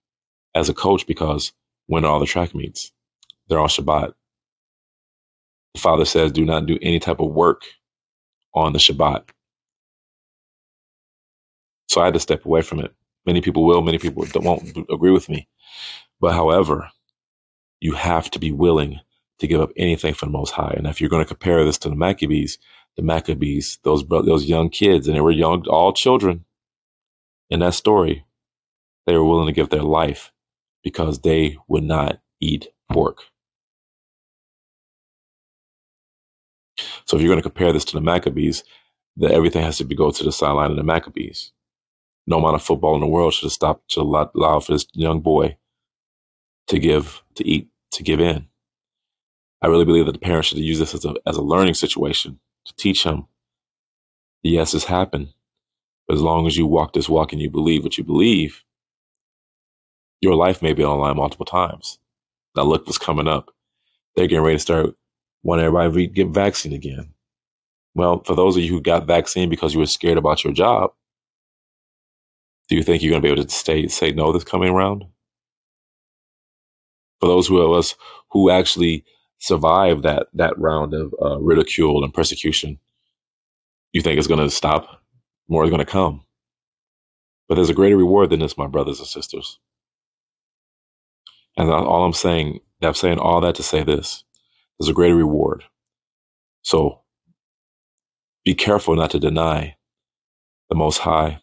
as 0.55 0.69
a 0.71 0.75
coach 0.75 1.07
because 1.07 1.53
when 1.89 2.05
are 2.05 2.13
all 2.13 2.21
the 2.21 2.27
track 2.27 2.55
meets? 2.55 2.93
They're 3.49 3.61
on 3.61 3.69
Shabbat. 3.69 4.15
The 5.75 5.81
father 5.81 6.05
says, 6.07 6.33
do 6.33 6.45
not 6.45 6.67
do 6.67 6.79
any 6.83 7.01
type 7.01 7.21
of 7.21 7.31
work 7.33 7.63
on 8.55 8.73
the 8.73 8.79
Shabbat. 8.81 9.25
So 11.89 12.01
I 12.01 12.07
had 12.07 12.15
to 12.15 12.21
step 12.21 12.47
away 12.47 12.63
from 12.63 12.81
it. 12.81 12.95
Many 13.25 13.41
people 13.41 13.65
will, 13.65 13.83
many 13.83 13.99
people 13.99 14.27
won't 14.37 14.77
agree 14.91 15.13
with 15.13 15.29
me. 15.29 15.49
But 16.21 16.33
however, 16.33 16.91
you 17.81 17.93
have 17.95 18.31
to 18.33 18.39
be 18.39 18.53
willing 18.53 19.01
to 19.39 19.47
give 19.47 19.61
up 19.61 19.71
anything 19.77 20.15
for 20.15 20.27
the 20.27 20.33
Most 20.33 20.53
High. 20.53 20.75
And 20.77 20.87
if 20.87 21.01
you're 21.01 21.11
going 21.11 21.25
to 21.25 21.29
compare 21.29 21.65
this 21.65 21.79
to 21.79 21.89
the 21.89 21.97
Maccabees, 21.97 22.59
the 22.97 23.03
Maccabees, 23.03 23.79
those 23.83 24.07
those 24.07 24.45
young 24.47 24.69
kids, 24.71 25.07
and 25.09 25.17
they 25.17 25.21
were 25.21 25.31
young, 25.31 25.67
all 25.69 25.93
children 25.93 26.45
in 27.51 27.61
that 27.61 27.75
story, 27.75 28.25
they 29.07 29.17
were 29.17 29.25
willing 29.25 29.47
to 29.47 29.53
give 29.53 29.71
their 29.71 29.83
life 29.83 30.33
because 30.85 31.21
they 31.21 31.57
would 31.69 31.85
not 31.85 32.21
eat 32.41 32.69
pork. 32.91 33.25
So 37.05 37.17
if 37.17 37.23
you're 37.23 37.31
going 37.31 37.43
to 37.43 37.49
compare 37.49 37.73
this 37.73 37.85
to 37.87 37.95
the 37.95 38.01
Maccabees, 38.01 38.65
that 39.17 39.33
everything 39.33 39.63
has 39.63 39.79
to 39.79 39.85
be 39.85 39.95
go 39.95 40.11
to 40.11 40.25
the 40.25 40.33
sideline 40.33 40.71
of 40.71 40.77
the 40.77 40.83
Maccabees 40.83 41.53
no 42.27 42.39
amount 42.39 42.55
of 42.55 42.63
football 42.63 42.95
in 42.95 43.01
the 43.01 43.07
world 43.07 43.35
should 43.35 43.47
have 43.47 43.53
stopped 43.53 43.91
to 43.91 44.01
allow 44.01 44.61
for 44.61 44.73
this 44.73 44.87
young 44.93 45.21
boy 45.21 45.57
to 46.69 46.79
give, 46.79 47.23
to 47.35 47.47
eat, 47.47 47.69
to 47.93 48.03
give 48.03 48.21
in. 48.21 48.47
I 49.61 49.69
really 49.69 49.85
believe 49.85 50.07
that 50.07 50.13
the 50.13 50.19
parents 50.19 50.49
should 50.49 50.59
use 50.59 50.79
this 50.79 50.95
as 50.95 51.05
a, 51.05 51.15
as 51.27 51.37
a 51.37 51.43
learning 51.43 51.75
situation 51.75 52.39
to 52.67 52.75
teach 52.77 53.05
him, 53.05 53.27
yes, 54.43 54.73
this 54.73 54.85
happened. 54.85 55.29
But 56.07 56.15
as 56.15 56.23
long 56.23 56.47
as 56.47 56.57
you 56.57 56.67
walk 56.67 56.93
this 56.93 57.09
walk 57.09 57.33
and 57.33 57.41
you 57.41 57.51
believe 57.51 57.85
what 57.85 57.97
you 57.97 58.05
believe, 58.05 58.63
your 60.21 60.35
life 60.35 60.63
may 60.63 60.73
be 60.73 60.85
on 60.85 60.97
the 60.97 61.03
line 61.03 61.17
multiple 61.17 61.47
times. 61.47 61.99
Now 62.57 62.65
look 62.65 62.87
what's 62.87 62.99
coming 62.99 63.29
up. 63.29 63.51
They're 64.15 64.27
getting 64.27 64.45
ready 64.45 64.57
to 64.57 64.63
start 64.63 64.95
wanting 65.43 65.65
everybody 65.65 66.07
to 66.07 66.13
get 66.13 66.29
vaccine 66.29 66.73
again. 66.73 67.15
Well, 67.95 68.23
for 68.25 68.35
those 68.35 68.57
of 68.57 68.63
you 68.63 68.71
who 68.71 68.81
got 68.81 69.07
vaccine 69.07 69.49
because 69.49 69.75
you 69.75 69.81
were 69.81 69.87
scared 69.87 70.19
about 70.19 70.45
your 70.45 70.53
job, 70.53 70.93
do 72.73 72.77
you 72.79 72.83
think 72.83 73.03
you're 73.03 73.11
going 73.11 73.21
to 73.21 73.27
be 73.29 73.31
able 73.31 73.45
to 73.45 73.51
stay 73.55 73.87
say 73.87 74.13
no 74.13 74.33
this 74.33 74.45
coming 74.45 74.71
around? 74.71 75.05
For 77.21 77.27
those 77.27 77.51
of 77.51 77.73
us 77.73 77.95
who 78.31 78.49
actually 78.49 79.05
survived 79.41 80.05
that 80.05 80.29
that 80.33 80.59
round 80.59 80.95
of 80.95 81.15
uh, 81.23 81.39
ridicule 81.39 82.03
and 82.03 82.15
persecution, 82.15 82.79
you 83.93 84.01
think 84.01 84.17
it's 84.17 84.27
going 84.27 84.41
to 84.41 84.49
stop? 84.49 85.03
More 85.49 85.65
is 85.65 85.71
going 85.71 85.85
to 85.85 85.93
come. 85.93 86.25
But 87.47 87.57
there's 87.57 87.69
a 87.69 87.75
greater 87.75 87.99
reward 87.99 88.31
than 88.31 88.41
this, 88.41 88.57
my 88.57 88.69
brothers 88.69 89.01
and 89.01 89.09
sisters. 89.09 89.59
And 91.59 91.71
all 91.71 92.07
I'm 92.07 92.15
saying, 92.15 92.61
I'm 92.81 92.95
saying 92.95 93.19
all 93.19 93.43
that 93.43 93.57
to 93.57 93.63
say 93.63 93.85
this: 93.85 94.25
there's 94.81 94.89
a 94.89 94.95
greater 94.95 95.15
reward. 95.17 95.63
So 96.63 97.03
be 98.47 98.55
careful 98.55 98.97
not 98.97 99.11
to 99.11 99.21
deny 99.21 99.77
the 100.71 100.77
Most 100.77 101.01
High 101.01 101.42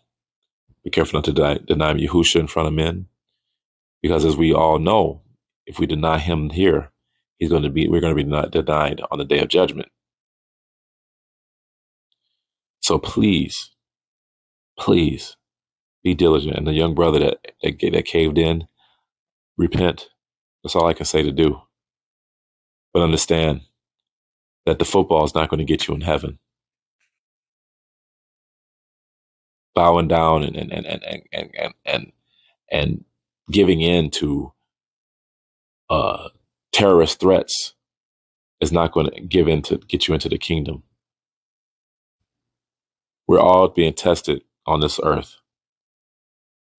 be 0.83 0.91
careful 0.91 1.17
not 1.17 1.25
to 1.25 1.33
deny, 1.33 1.59
deny 1.59 1.93
Yahusha 1.93 2.39
in 2.39 2.47
front 2.47 2.67
of 2.67 2.73
men, 2.73 3.07
because 4.01 4.25
as 4.25 4.37
we 4.37 4.53
all 4.53 4.79
know, 4.79 5.21
if 5.65 5.79
we 5.79 5.87
deny 5.87 6.19
him 6.19 6.49
here, 6.51 6.91
he's 7.39 7.49
going 7.49 7.63
to 7.63 7.69
be 7.69 7.87
we're 7.89 8.01
going 8.01 8.15
to 8.15 8.23
be 8.23 8.29
denied 8.51 9.01
on 9.11 9.19
the 9.19 9.25
day 9.25 9.39
of 9.39 9.49
judgment. 9.49 9.89
So 12.81 12.99
please, 12.99 13.71
please 14.79 15.37
be 16.03 16.13
diligent. 16.15 16.57
And 16.57 16.67
the 16.67 16.73
young 16.73 16.95
brother 16.95 17.19
that, 17.19 17.39
that, 17.63 17.79
that 17.93 18.05
caved 18.05 18.37
in, 18.37 18.67
repent. 19.57 20.09
That's 20.63 20.75
all 20.75 20.87
I 20.87 20.93
can 20.93 21.05
say 21.05 21.23
to 21.23 21.31
do. 21.31 21.61
But 22.93 23.03
understand 23.03 23.61
that 24.65 24.79
the 24.79 24.85
football 24.85 25.25
is 25.25 25.35
not 25.35 25.49
going 25.49 25.59
to 25.59 25.65
get 25.65 25.87
you 25.87 25.95
in 25.95 26.01
heaven. 26.01 26.39
Bowing 29.75 30.07
down 30.07 30.43
and 30.43 30.55
and 30.55 30.71
and 30.73 30.87
and 30.87 31.03
and 31.33 31.51
and 31.55 31.73
and, 31.85 32.11
and 32.71 33.05
giving 33.51 33.81
in 33.81 34.11
to 34.11 34.53
uh, 35.89 36.29
terrorist 36.73 37.19
threats 37.19 37.73
is 38.61 38.71
not 38.71 38.91
going 38.91 39.09
to 39.11 39.21
give 39.21 39.47
in 39.47 39.61
to 39.63 39.77
get 39.77 40.07
you 40.07 40.13
into 40.13 40.29
the 40.29 40.37
kingdom. 40.37 40.83
We're 43.27 43.39
all 43.41 43.69
being 43.69 43.93
tested 43.93 44.43
on 44.65 44.81
this 44.81 44.99
earth. 45.03 45.37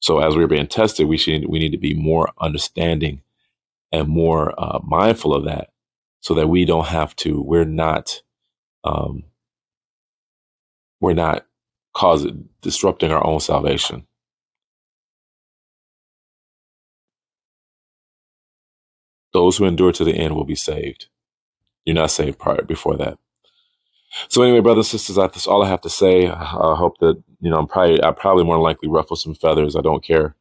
So 0.01 0.21
as 0.21 0.37
we're 0.37 0.49
being 0.49 0.67
tested, 0.69 1.09
we 1.09 1.19
should 1.19 1.47
we 1.49 1.59
need 1.59 1.73
to 1.73 1.79
be 1.79 1.95
more 1.95 2.31
understanding 2.41 3.23
and 3.93 4.09
more 4.09 4.55
uh, 4.59 4.81
mindful 4.85 5.35
of 5.35 5.45
that, 5.47 5.71
so 6.21 6.35
that 6.35 6.49
we 6.49 6.65
don't 6.65 6.89
have 6.89 7.17
to. 7.17 7.43
We're 7.43 7.65
not. 7.65 8.23
Um, 8.85 9.25
we're 11.01 11.15
not 11.15 11.47
cause 11.95 12.25
it 12.25 12.35
disrupting 12.63 13.13
our 13.13 13.27
own 13.27 13.41
salvation. 13.41 14.07
Those 19.33 19.59
who 19.59 19.67
endure 19.67 19.93
to 19.93 20.05
the 20.05 20.15
end 20.15 20.35
will 20.37 20.45
be 20.45 20.57
saved. 20.57 21.09
You're 21.85 21.97
not 21.97 22.11
saved 22.13 22.39
prior 22.39 22.63
before 22.63 22.97
that. 22.99 23.19
So 24.29 24.43
anyway, 24.43 24.61
brothers 24.61 24.93
and 24.93 25.01
sisters, 25.01 25.17
that's 25.17 25.47
all 25.47 25.65
I 25.65 25.69
have 25.69 25.83
to 25.83 25.91
say. 25.91 26.29
I 26.29 26.77
hope 26.77 26.99
that 27.01 27.23
you 27.41 27.51
know 27.51 27.59
I'm 27.59 27.69
probably 27.69 28.03
I 28.03 28.13
probably 28.13 28.45
more 28.45 28.59
likely 28.59 28.89
ruffle 28.89 29.17
some 29.17 29.35
feathers. 29.35 29.77
I 29.77 29.83
don't 29.83 30.05
care. 30.05 30.37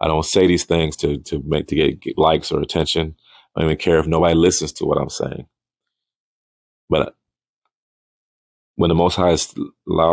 I 0.00 0.08
don't 0.08 0.24
say 0.24 0.46
these 0.46 0.64
things 0.64 0.96
to 0.98 1.18
to 1.18 1.42
make 1.46 1.68
to 1.68 1.76
get, 1.76 2.00
get 2.00 2.18
likes 2.18 2.52
or 2.52 2.60
attention. 2.62 3.16
I 3.56 3.60
don't 3.62 3.70
even 3.70 3.78
care 3.78 3.98
if 4.00 4.06
nobody 4.06 4.34
listens 4.34 4.72
to 4.74 4.86
what 4.86 4.98
I'm 4.98 5.10
saying. 5.10 5.46
But 6.90 7.14
when 8.76 8.88
the 8.88 8.94
Most 8.94 9.16
High 9.16 9.36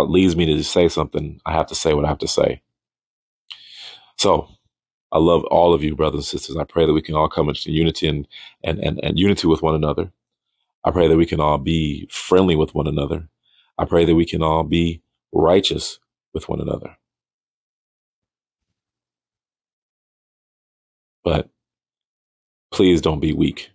leads 0.05 0.35
me 0.35 0.45
to 0.47 0.63
say 0.63 0.89
something, 0.89 1.41
I 1.45 1.53
have 1.53 1.67
to 1.67 1.75
say 1.75 1.93
what 1.93 2.05
I 2.05 2.09
have 2.09 2.19
to 2.19 2.27
say. 2.27 2.61
So 4.17 4.49
I 5.11 5.19
love 5.19 5.45
all 5.45 5.73
of 5.73 5.83
you, 5.83 5.95
brothers 5.95 6.17
and 6.19 6.25
sisters. 6.41 6.57
I 6.57 6.65
pray 6.65 6.85
that 6.87 6.93
we 6.93 7.03
can 7.03 7.15
all 7.15 7.29
come 7.29 7.49
into 7.49 7.71
unity 7.71 8.07
and, 8.07 8.27
and, 8.63 8.79
and, 8.79 8.99
and 9.03 9.19
unity 9.19 9.47
with 9.47 9.63
one 9.63 9.75
another. 9.75 10.11
I 10.85 10.91
pray 10.91 11.07
that 11.07 11.17
we 11.17 11.27
can 11.27 11.41
all 11.41 11.59
be 11.59 12.07
friendly 12.11 12.55
with 12.55 12.75
one 12.75 12.87
another. 12.87 13.29
I 13.77 13.85
pray 13.85 14.05
that 14.05 14.15
we 14.15 14.25
can 14.25 14.43
all 14.43 14.63
be 14.63 15.03
righteous 15.33 15.99
with 16.33 16.49
one 16.49 16.61
another. 16.61 16.97
But 21.23 21.49
please 22.71 23.01
don't 23.01 23.19
be 23.21 23.33
weak. 23.33 23.71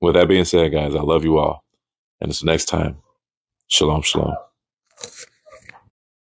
With 0.00 0.14
that 0.14 0.28
being 0.28 0.46
said, 0.46 0.72
guys, 0.72 0.94
I 0.94 1.02
love 1.02 1.24
you 1.24 1.38
all. 1.38 1.64
And 2.20 2.30
until 2.30 2.46
next 2.46 2.66
time, 2.66 2.98
shalom, 3.68 4.02
shalom. 4.02 4.36